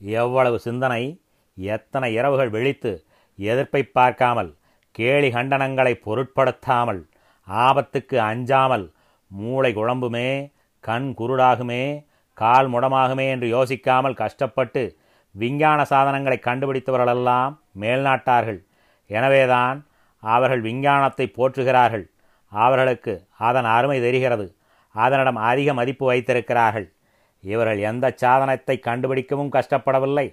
[0.00, 1.20] எவ்வளவு சிந்தனை
[1.56, 3.04] எத்தனை இரவுகள் விழித்து
[3.36, 4.56] எதிர்ப்பை பார்க்காமல்
[4.90, 7.08] கேலி கண்டனங்களை பொருட்படுத்தாமல்
[7.48, 8.92] ஆபத்துக்கு அஞ்சாமல்
[9.26, 14.96] மூளை குழம்புமே கண் குருடாகுமே கால் முடமாகுமே என்று யோசிக்காமல் கஷ்டப்பட்டு
[15.30, 18.60] விஞ்ஞான சாதனங்களை கண்டுபிடித்தவர்களெல்லாம் மேல்நாட்டார்கள்.
[19.06, 19.86] எனவேதான்
[20.18, 22.04] அவர்கள் விஞ்ஞானத்தை போற்றுகிறார்கள்.
[22.52, 24.46] அவர்களுக்கு அதன் அருமை தெரிகிறது.
[24.94, 26.92] அதனிடம் அதிக மதிப்பு வைத்திருக்கிறார்கள்.
[27.40, 30.26] இவர்கள் எந்த சாதனத்தை கண்டுபிடிக்கவும் கஷ்டப்படவில்லை.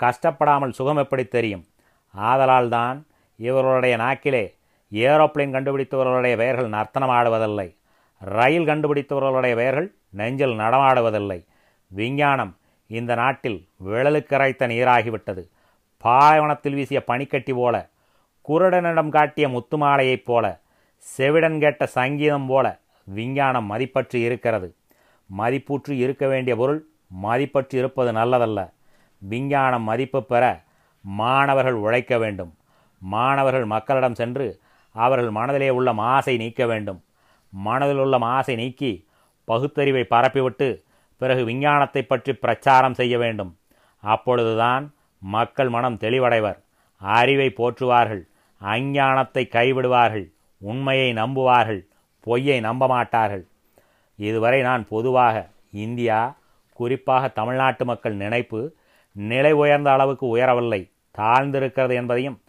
[0.00, 1.64] கஷ்டப்படாமல் சுகம் எப்படி தெரியும்?
[2.14, 4.44] ஆதலால் தான் இவர்களுடைய நாக்கிலே
[4.92, 7.68] ஏரோப்ளேன் கண்டுபிடித்தவர்களுடைய பெயர்கள் நர்த்தனம் ஆடுவதில்லை
[8.18, 11.46] ரயில் கண்டுபிடித்தவர்களுடைய பெயர்கள் நெஞ்சில் நடமாடுவதில்லை.
[11.90, 12.52] விஞ்ஞானம்
[12.86, 15.42] இந்த நாட்டில் விழலுக்கரைத்த நீராகிவிட்டது.
[16.04, 17.88] பாலைவனத்தில் வீசிய பனிக்கட்டி போல
[18.48, 20.60] குருடனிடம் காட்டிய முத்துமாலையைப் போல
[21.02, 24.76] செவிடன் கேட்ட சங்கீதம் போல விஞ்ஞானம் மதிப்பற்று இருக்கிறது.
[25.38, 26.86] மதிப்புற்று இருக்க வேண்டிய பொருள்
[27.22, 28.72] மதிப்பற்று இருப்பது நல்லதல்ல.
[29.18, 30.64] விஞ்ஞானம் மதிப்பு பெற
[31.00, 32.54] மாணவர்கள் உழைக்க வேண்டும்.
[32.98, 37.04] மாணவர்கள் மக்களிடம் சென்று அவர்கள் மனதிலே உள்ள மாசை நீக்க வேண்டும்.
[37.48, 39.06] மனதில் உள்ள மாசை நீக்கி
[39.44, 40.84] பகுத்தறிவை பரப்பிவிட்டு
[41.16, 43.58] பிறகு விஞ்ஞானத்தை பற்றி பிரச்சாரம் செய்ய வேண்டும்.
[44.00, 46.58] அப்பொழுதுதான் மக்கள் மனம் தெளிவடைவர்.
[46.96, 48.22] அறிவை போற்றுவார்கள்.
[48.62, 50.33] அஞ்ஞானத்தை கைவிடுவார்கள்.
[50.60, 51.82] உண்மையை நம்புவார்கள்
[52.20, 53.44] பொய்யை நம்ப மாட்டார்கள்
[54.16, 56.36] இதுவரை நான் பொதுவாக இந்தியா
[56.72, 58.76] குறிப்பாக தமிழ்நாட்டு மக்கள் நினைப்பு
[59.12, 62.42] நிலை உயர்ந்த அளவுக்கு உயரவில்லை தாழ்ந்திருக்கிறது என்பதையும்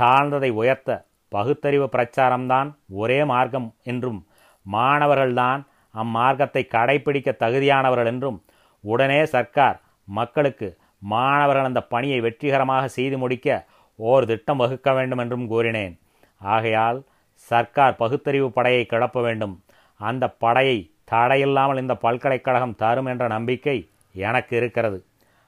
[0.00, 4.26] தாழ்ந்ததை உயர்த்த பகுத்தறிவு பிரச்சாரம்தான் ஒரே மார்க்கம் என்றும்
[4.72, 8.44] மாணவர்கள்தான் அம்மார்க்கத்தை கடைபிடிக்க தகுதியானவர்கள் என்றும்
[8.80, 13.66] உடனே சர்க்கார் மக்களுக்கு மாணவர்கள் அந்த பணியை வெற்றிகரமாக செய்து முடிக்க
[13.96, 16.00] ஓர் திட்டம் வகுக்க வேண்டும் என்றும் கூறினேன்.
[16.38, 16.98] ஆகையால்
[17.38, 19.64] சர்க்கார் பகுத்தறிவு படையை கிளப்ப வேண்டும்.
[19.94, 25.04] அந்த படையை தடையில்லாமல் இந்த பல்கலைக்கழகம் தரும் என்ற நம்பிக்கை எனக்கு இருக்கிறது.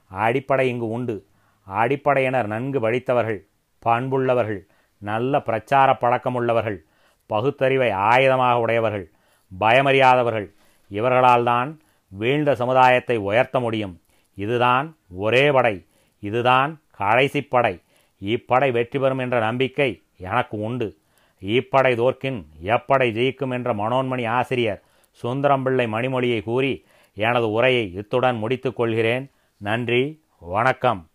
[0.07, 1.25] அடிப்படை இங்கு உண்டு.
[1.63, 3.47] அடிப்படையினர் நன்கு படித்தவர்கள்
[3.85, 4.61] பண்புள்ளவர்கள்
[4.97, 6.79] நல்ல பிரச்சார பழக்கமுள்ளவர்கள்
[7.25, 9.11] பகுத்தறிவை ஆயுதமாக உடையவர்கள்
[9.59, 10.53] பயமறியாதவர்கள்.
[10.87, 14.01] இவர்களால் தான் வீழ்ந்த சமுதாயத்தை உயர்த்த முடியும்.
[14.33, 15.85] இதுதான் ஒரே படை.
[16.19, 17.81] இதுதான் கடைசி படை.
[18.21, 21.00] இப்படை வெற்றி பெறும் என்ற நம்பிக்கை எனக்கு உண்டு.
[21.41, 24.83] இப்படை தோற்கின் எப்படை ஜெயிக்கும் என்ற மனோன்மணி ஆசிரியர்
[25.23, 29.31] சுந்தரம்பிள்ளை மணிமொழியை கூறி எனது உரையை இத்துடன் முடித்துக் கொள்கிறேன்.
[29.57, 31.10] நன்றி வணக்கம்.